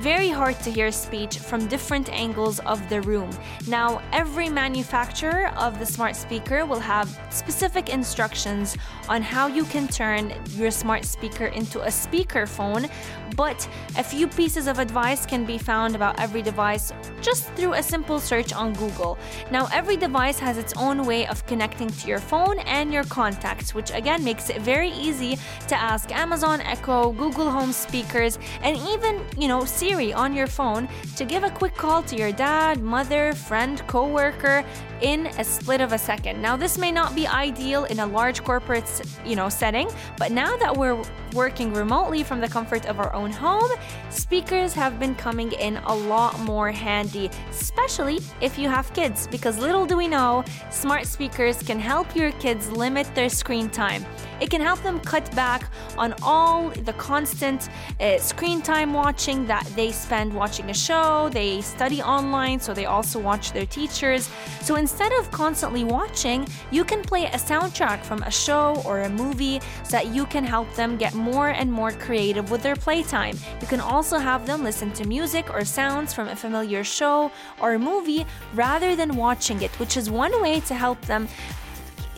very 0.00 0.28
hard 0.28 0.58
to 0.60 0.70
hear 0.70 0.92
speech 0.92 1.38
from 1.38 1.66
different 1.66 2.08
angles 2.12 2.60
of 2.60 2.86
the 2.88 3.00
room. 3.02 3.30
Now 3.68 4.02
every 4.12 4.48
manufacturer 4.48 5.48
of 5.56 5.78
the 5.78 5.86
smart 5.86 6.16
speaker 6.16 6.66
will 6.66 6.80
have 6.80 7.08
specific 7.30 7.88
instructions 7.88 8.76
on 9.08 9.22
how 9.22 9.46
you 9.46 9.64
can 9.64 9.88
turn 9.88 10.32
your 10.50 10.70
smart 10.70 11.04
speaker 11.04 11.46
into 11.46 11.82
a 11.82 11.90
speaker 11.90 12.46
phone, 12.46 12.88
but 13.36 13.68
a 13.96 14.04
few 14.04 14.26
pieces 14.28 14.66
of 14.66 14.78
advice 14.78 15.26
can 15.26 15.44
be 15.44 15.58
found 15.58 15.94
about 15.94 16.18
every 16.20 16.42
device 16.42 16.92
just 17.20 17.50
through 17.54 17.74
a 17.74 17.82
simple 17.82 18.20
search 18.20 18.52
on 18.52 18.72
google. 18.74 19.18
Now 19.50 19.68
every 19.72 19.96
device 19.96 20.38
has 20.38 20.58
its 20.58 20.74
own 20.76 21.04
way 21.04 21.26
of 21.26 21.44
connecting 21.46 21.88
to 21.88 22.05
your 22.06 22.18
phone 22.18 22.58
and 22.60 22.92
your 22.92 23.04
contacts, 23.04 23.74
which 23.74 23.90
again 23.90 24.22
makes 24.22 24.50
it 24.50 24.60
very 24.62 24.90
easy 24.90 25.38
to 25.68 25.74
ask 25.74 26.12
Amazon 26.12 26.60
Echo, 26.60 27.12
Google 27.12 27.50
Home 27.50 27.72
speakers, 27.72 28.38
and 28.62 28.76
even, 28.76 29.22
you 29.38 29.48
know, 29.48 29.64
Siri 29.64 30.12
on 30.12 30.34
your 30.34 30.46
phone 30.46 30.88
to 31.16 31.24
give 31.24 31.44
a 31.44 31.50
quick 31.50 31.74
call 31.74 32.02
to 32.04 32.16
your 32.16 32.32
dad, 32.32 32.80
mother, 32.80 33.32
friend, 33.32 33.84
coworker 33.86 34.64
in 35.00 35.26
a 35.26 35.44
split 35.44 35.80
of 35.80 35.92
a 35.92 35.98
second. 35.98 36.40
Now, 36.40 36.56
this 36.56 36.78
may 36.78 36.90
not 36.90 37.14
be 37.14 37.26
ideal 37.26 37.84
in 37.84 38.00
a 38.00 38.06
large 38.06 38.42
corporate, 38.42 38.88
you 39.24 39.36
know, 39.36 39.48
setting, 39.48 39.88
but 40.16 40.32
now 40.32 40.56
that 40.56 40.76
we're 40.76 41.02
working 41.32 41.72
remotely 41.72 42.22
from 42.22 42.40
the 42.40 42.48
comfort 42.48 42.86
of 42.86 42.98
our 42.98 43.12
own 43.12 43.30
home, 43.30 43.70
speakers 44.10 44.72
have 44.72 44.98
been 44.98 45.14
coming 45.14 45.52
in 45.52 45.76
a 45.78 45.94
lot 45.94 46.38
more 46.40 46.70
handy, 46.70 47.30
especially 47.50 48.20
if 48.40 48.58
you 48.58 48.68
have 48.68 48.92
kids, 48.94 49.26
because 49.26 49.58
little 49.58 49.86
do 49.86 49.96
we 49.96 50.08
know, 50.08 50.44
smart 50.70 51.06
speakers 51.06 51.62
can 51.62 51.78
help 51.78 52.16
your 52.16 52.32
kids 52.32 52.70
limit 52.70 53.06
their 53.14 53.28
screen 53.28 53.68
time. 53.68 54.04
It 54.40 54.50
can 54.50 54.60
help 54.60 54.82
them 54.82 55.00
cut 55.00 55.34
back 55.34 55.70
on 55.96 56.14
all 56.22 56.68
the 56.70 56.92
constant 56.94 57.68
uh, 58.00 58.18
screen 58.18 58.60
time 58.62 58.92
watching 58.92 59.46
that 59.46 59.64
they 59.74 59.92
spend 59.92 60.32
watching 60.32 60.70
a 60.70 60.74
show, 60.74 61.30
they 61.32 61.60
study 61.60 62.02
online, 62.02 62.60
so 62.60 62.74
they 62.74 62.86
also 62.86 63.18
watch 63.18 63.52
their 63.52 63.66
teachers. 63.66 64.30
So 64.60 64.76
instead 64.86 65.12
of 65.14 65.28
constantly 65.32 65.82
watching, 65.82 66.46
you 66.70 66.84
can 66.84 67.02
play 67.02 67.24
a 67.26 67.40
soundtrack 67.50 68.04
from 68.04 68.22
a 68.22 68.30
show 68.30 68.80
or 68.84 69.00
a 69.00 69.08
movie 69.08 69.58
so 69.82 69.90
that 69.90 70.06
you 70.14 70.24
can 70.26 70.44
help 70.44 70.72
them 70.74 70.96
get 70.96 71.12
more 71.12 71.48
and 71.48 71.68
more 71.72 71.90
creative 71.90 72.52
with 72.52 72.62
their 72.62 72.76
playtime. 72.76 73.36
You 73.60 73.66
can 73.66 73.80
also 73.80 74.16
have 74.16 74.46
them 74.46 74.62
listen 74.62 74.92
to 74.92 75.04
music 75.04 75.52
or 75.52 75.64
sounds 75.64 76.14
from 76.14 76.28
a 76.28 76.36
familiar 76.36 76.84
show 76.84 77.32
or 77.60 77.76
movie 77.80 78.24
rather 78.54 78.94
than 78.94 79.16
watching 79.16 79.60
it, 79.62 79.72
which 79.80 79.96
is 79.96 80.08
one 80.08 80.40
way 80.40 80.60
to 80.60 80.74
help 80.74 81.00
them 81.00 81.26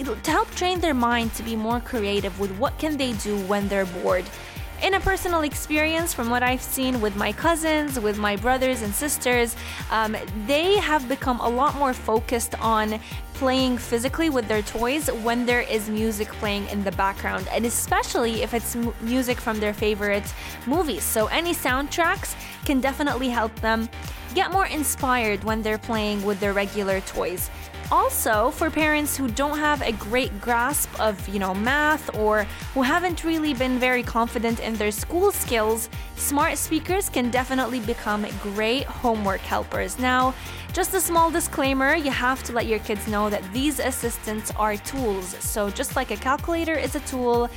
to 0.05 0.31
help 0.31 0.49
train 0.55 0.79
their 0.79 0.95
mind 0.95 1.33
to 1.35 1.43
be 1.43 1.57
more 1.57 1.81
creative 1.81 2.39
with 2.39 2.53
what 2.59 2.79
can 2.79 2.97
they 2.97 3.15
do 3.15 3.37
when 3.47 3.67
they're 3.69 3.91
bored 4.03 4.27
in 4.83 4.95
a 4.95 5.01
personal 5.01 5.43
experience, 5.43 6.15
from 6.15 6.31
what 6.31 6.43
I've 6.43 6.63
seen 6.63 7.01
with 7.01 7.17
my 7.17 7.33
cousins, 7.33 7.99
with 7.99 8.19
my 8.19 8.37
brothers 8.37 8.83
and 8.83 8.95
sisters, 8.95 9.57
um, 9.91 10.17
they 10.47 10.77
have 10.79 11.09
become 11.09 11.41
a 11.41 11.49
lot 11.49 11.75
more 11.77 11.93
focused 11.93 12.55
on 12.61 13.01
playing 13.35 13.79
physically 13.79 14.31
with 14.31 14.49
their 14.49 14.63
toys 14.63 15.09
when 15.23 15.47
there 15.47 15.63
is 15.63 15.89
music 15.89 16.29
playing 16.41 16.67
in 16.69 16.83
the 16.85 16.93
background, 16.93 17.49
and 17.53 17.65
especially 17.67 18.43
if 18.43 18.55
it's 18.55 18.75
m- 18.75 18.93
music 19.01 19.39
from 19.39 19.61
their 19.61 19.75
favorite 19.75 20.33
movies. 20.67 21.05
So, 21.05 21.27
any 21.27 21.55
soundtracks 21.55 22.35
can 22.65 22.81
definitely 22.81 23.29
help 23.29 23.55
them 23.61 23.89
get 24.35 24.53
more 24.53 24.67
inspired 24.67 25.43
when 25.45 25.63
they're 25.63 25.79
playing 25.79 26.25
with 26.25 26.41
their 26.41 26.53
regular 26.53 27.01
toys. 27.03 27.51
Also, 27.91 28.51
for 28.51 28.69
parents 28.69 29.17
who 29.17 29.29
don't 29.29 29.59
have 29.59 29.81
a 29.81 29.93
great 29.93 30.39
grasp 30.43 30.91
of, 31.01 31.27
you 31.27 31.39
know, 31.39 31.55
math 31.55 32.15
or 32.15 32.45
who 32.75 32.83
haven't 32.83 33.25
really 33.25 33.55
been 33.55 33.79
very 33.79 34.03
confident 34.03 34.61
in 34.61 34.75
their 34.75 34.91
school 34.91 35.33
skills, 35.33 35.89
smart 36.15 36.59
speakers 36.59 37.09
can 37.09 37.31
definitely 37.31 37.81
become 37.81 38.27
great 38.43 38.85
homework 38.85 39.41
helpers. 39.41 39.99
Now, 39.99 40.35
just 40.75 40.93
a 40.93 41.01
small 41.01 41.31
disclaimer 41.31 41.95
you 41.95 42.11
have 42.11 42.43
to 42.43 42.53
let 42.53 42.67
your 42.67 42.79
kids 42.81 43.09
know 43.09 43.31
that 43.31 43.43
these 43.55 43.81
assistants 43.81 44.53
are 44.57 44.77
tools. 44.77 45.35
So, 45.41 45.71
just 45.71 45.97
like 45.97 46.11
a 46.11 46.17
calculator 46.17 46.75
is 46.75 46.95
a 46.95 47.01
tool, 47.01 47.49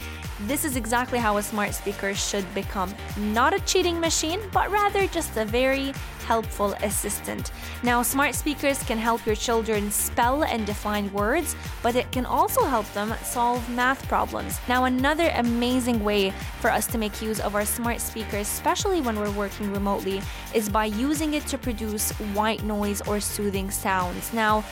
this 0.47 0.65
is 0.65 0.75
exactly 0.75 1.19
how 1.19 1.38
a 1.38 1.43
smart 1.43 1.73
speaker 1.73 2.13
should 2.13 2.45
become. 2.54 2.93
Not 3.17 3.54
a 3.54 3.60
cheating 3.62 3.99
machine, 3.99 4.39
but 4.51 4.71
rather 4.71 5.08
just 5.08 5.38
a 5.38 5.45
very 5.45 5.93
helpful 6.25 6.73
assistant. 6.84 7.51
Now, 7.84 8.01
smart 8.04 8.36
speakers 8.36 8.82
can 8.84 8.97
help 8.97 9.25
your 9.25 9.36
children 9.36 9.91
spell 9.91 10.43
and 10.43 10.65
define 10.65 11.12
words, 11.12 11.56
but 11.84 11.95
it 11.95 12.12
can 12.12 12.25
also 12.25 12.63
help 12.65 12.91
them 12.93 13.13
solve 13.23 13.67
math 13.69 14.08
problems. 14.08 14.60
Now, 14.67 14.86
another 14.86 15.32
amazing 15.36 16.04
way 16.04 16.32
for 16.60 16.69
us 16.69 16.88
to 16.88 16.97
make 16.97 17.21
use 17.21 17.39
of 17.39 17.56
our 17.56 17.65
smart 17.65 17.99
speakers, 17.99 18.47
especially 18.47 19.01
when 19.01 19.19
we're 19.19 19.32
working 19.32 19.71
remotely, 19.73 20.21
is 20.54 20.69
by 20.69 20.86
using 20.86 21.34
it 21.34 21.45
to 21.47 21.58
produce 21.58 22.12
white 22.34 22.63
noise 22.63 23.01
or 23.08 23.19
soothing 23.19 23.69
sounds. 23.71 24.32
Now, 24.34 24.63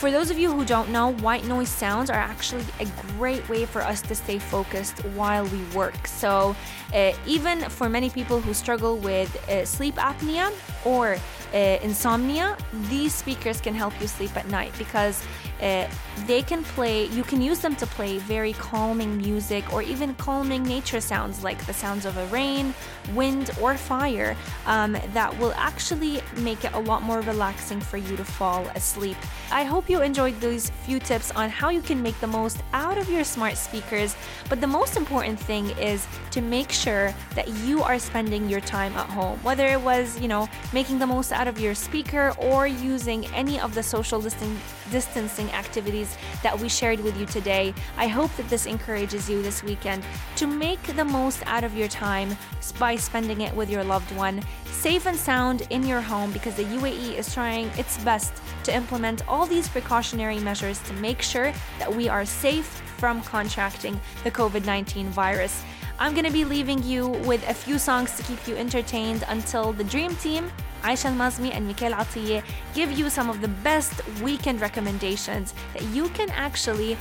for 0.00 0.10
those 0.10 0.30
of 0.30 0.38
you 0.38 0.50
who 0.50 0.64
don't 0.64 0.88
know, 0.88 1.12
white 1.16 1.44
noise 1.44 1.68
sounds 1.68 2.08
are 2.08 2.14
actually 2.14 2.64
a 2.80 2.86
great 3.18 3.46
way 3.50 3.66
for 3.66 3.82
us 3.82 4.00
to 4.00 4.14
stay 4.14 4.38
focused 4.38 5.04
while 5.14 5.44
we 5.48 5.62
work. 5.74 6.06
So, 6.06 6.56
uh, 6.94 7.12
even 7.26 7.60
for 7.68 7.90
many 7.90 8.08
people 8.08 8.40
who 8.40 8.54
struggle 8.54 8.96
with 8.96 9.30
uh, 9.50 9.66
sleep 9.66 9.96
apnea 9.96 10.54
or 10.86 11.18
uh, 11.52 11.78
insomnia, 11.82 12.56
these 12.88 13.14
speakers 13.14 13.60
can 13.60 13.74
help 13.74 13.98
you 14.00 14.06
sleep 14.06 14.36
at 14.36 14.48
night 14.48 14.72
because 14.78 15.24
uh, 15.60 15.86
they 16.26 16.42
can 16.42 16.62
play, 16.62 17.06
you 17.06 17.22
can 17.22 17.42
use 17.42 17.58
them 17.58 17.76
to 17.76 17.86
play 17.86 18.18
very 18.18 18.52
calming 18.54 19.16
music 19.18 19.70
or 19.72 19.82
even 19.82 20.14
calming 20.14 20.62
nature 20.62 21.00
sounds 21.00 21.44
like 21.44 21.64
the 21.66 21.72
sounds 21.72 22.06
of 22.06 22.16
a 22.16 22.26
rain, 22.26 22.72
wind, 23.14 23.50
or 23.60 23.76
fire 23.76 24.36
um, 24.66 24.96
that 25.12 25.36
will 25.38 25.52
actually 25.56 26.22
make 26.38 26.64
it 26.64 26.72
a 26.72 26.78
lot 26.78 27.02
more 27.02 27.20
relaxing 27.22 27.80
for 27.80 27.98
you 27.98 28.16
to 28.16 28.24
fall 28.24 28.64
asleep. 28.74 29.16
I 29.52 29.64
hope 29.64 29.90
you 29.90 30.00
enjoyed 30.00 30.40
these 30.40 30.70
few 30.70 30.98
tips 30.98 31.30
on 31.32 31.50
how 31.50 31.68
you 31.68 31.82
can 31.82 32.02
make 32.02 32.18
the 32.20 32.26
most 32.26 32.62
out 32.72 32.96
of 32.96 33.10
your 33.10 33.24
smart 33.24 33.56
speakers, 33.56 34.16
but 34.48 34.60
the 34.60 34.66
most 34.66 34.96
important 34.96 35.38
thing 35.38 35.70
is 35.78 36.06
to 36.30 36.40
make 36.40 36.70
sure 36.70 37.12
that 37.34 37.48
you 37.64 37.82
are 37.82 37.98
spending 37.98 38.48
your 38.48 38.60
time 38.60 38.94
at 38.94 39.08
home, 39.10 39.38
whether 39.42 39.66
it 39.66 39.80
was, 39.80 40.18
you 40.20 40.28
know, 40.28 40.48
making 40.72 40.98
the 40.98 41.06
most 41.06 41.32
out 41.40 41.48
of 41.48 41.58
your 41.58 41.74
speaker 41.74 42.34
or 42.36 42.66
using 42.66 43.24
any 43.28 43.58
of 43.58 43.74
the 43.74 43.82
social 43.82 44.20
distancing 44.20 45.50
activities 45.52 46.18
that 46.42 46.58
we 46.60 46.68
shared 46.68 47.00
with 47.00 47.18
you 47.18 47.24
today. 47.24 47.72
I 47.96 48.08
hope 48.08 48.30
that 48.36 48.50
this 48.50 48.66
encourages 48.66 49.30
you 49.30 49.40
this 49.40 49.62
weekend 49.62 50.04
to 50.36 50.46
make 50.46 50.82
the 50.82 51.04
most 51.04 51.42
out 51.46 51.64
of 51.64 51.74
your 51.74 51.88
time 51.88 52.36
by 52.78 52.94
spending 52.96 53.40
it 53.40 53.56
with 53.56 53.70
your 53.70 53.82
loved 53.82 54.14
one, 54.16 54.42
safe 54.66 55.06
and 55.06 55.16
sound 55.16 55.66
in 55.70 55.82
your 55.86 56.02
home 56.02 56.30
because 56.30 56.56
the 56.56 56.64
UAE 56.64 57.16
is 57.16 57.32
trying 57.32 57.68
its 57.78 57.96
best 58.04 58.34
to 58.64 58.74
implement 58.74 59.26
all 59.26 59.46
these 59.46 59.66
precautionary 59.66 60.40
measures 60.40 60.78
to 60.80 60.92
make 60.94 61.22
sure 61.22 61.54
that 61.78 61.90
we 61.90 62.06
are 62.06 62.26
safe 62.26 62.82
from 62.98 63.22
contracting 63.22 63.98
the 64.24 64.30
COVID 64.30 64.66
19 64.66 65.06
virus. 65.06 65.62
I'm 65.98 66.12
going 66.12 66.26
to 66.26 66.32
be 66.32 66.44
leaving 66.44 66.82
you 66.82 67.08
with 67.08 67.46
a 67.48 67.54
few 67.54 67.78
songs 67.78 68.14
to 68.16 68.22
keep 68.24 68.46
you 68.46 68.56
entertained 68.56 69.24
until 69.28 69.72
the 69.72 69.84
Dream 69.84 70.14
Team 70.16 70.50
Aisha 70.82 71.14
Mazmi 71.14 71.54
and 71.54 71.66
Mikhail 71.66 71.92
Atiye 71.92 72.42
give 72.74 72.92
you 72.92 73.10
some 73.10 73.30
of 73.30 73.40
the 73.40 73.48
best 73.48 73.94
weekend 74.22 74.60
recommendations 74.60 75.54
that 75.74 75.82
you 75.94 76.08
can 76.10 76.30
actually 76.30 76.96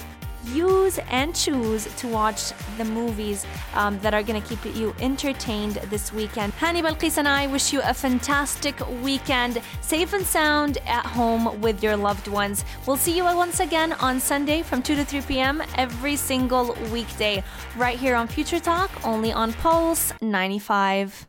use 0.45 0.99
and 1.09 1.35
choose 1.35 1.93
to 1.97 2.07
watch 2.07 2.51
the 2.77 2.85
movies 2.85 3.45
um, 3.73 3.99
that 3.99 4.13
are 4.13 4.23
going 4.23 4.41
to 4.41 4.47
keep 4.47 4.63
you 4.75 4.95
entertained 4.99 5.75
this 5.89 6.13
weekend. 6.13 6.53
Hani 6.53 6.81
Balqis 6.81 7.17
and 7.17 7.27
I 7.27 7.47
wish 7.47 7.73
you 7.73 7.81
a 7.83 7.93
fantastic 7.93 8.75
weekend, 9.01 9.61
safe 9.81 10.13
and 10.13 10.25
sound 10.25 10.77
at 10.87 11.05
home 11.05 11.61
with 11.61 11.83
your 11.83 11.97
loved 11.97 12.27
ones. 12.27 12.65
We'll 12.85 12.97
see 12.97 13.15
you 13.15 13.23
once 13.23 13.59
again 13.59 13.93
on 13.93 14.19
Sunday 14.19 14.61
from 14.61 14.81
2 14.81 14.95
to 14.95 15.05
3 15.05 15.21
p.m. 15.21 15.63
every 15.75 16.15
single 16.15 16.75
weekday, 16.91 17.43
right 17.77 17.97
here 17.97 18.15
on 18.15 18.27
Future 18.27 18.59
Talk, 18.59 18.89
only 19.05 19.31
on 19.31 19.53
Pulse 19.53 20.13
95. 20.21 21.28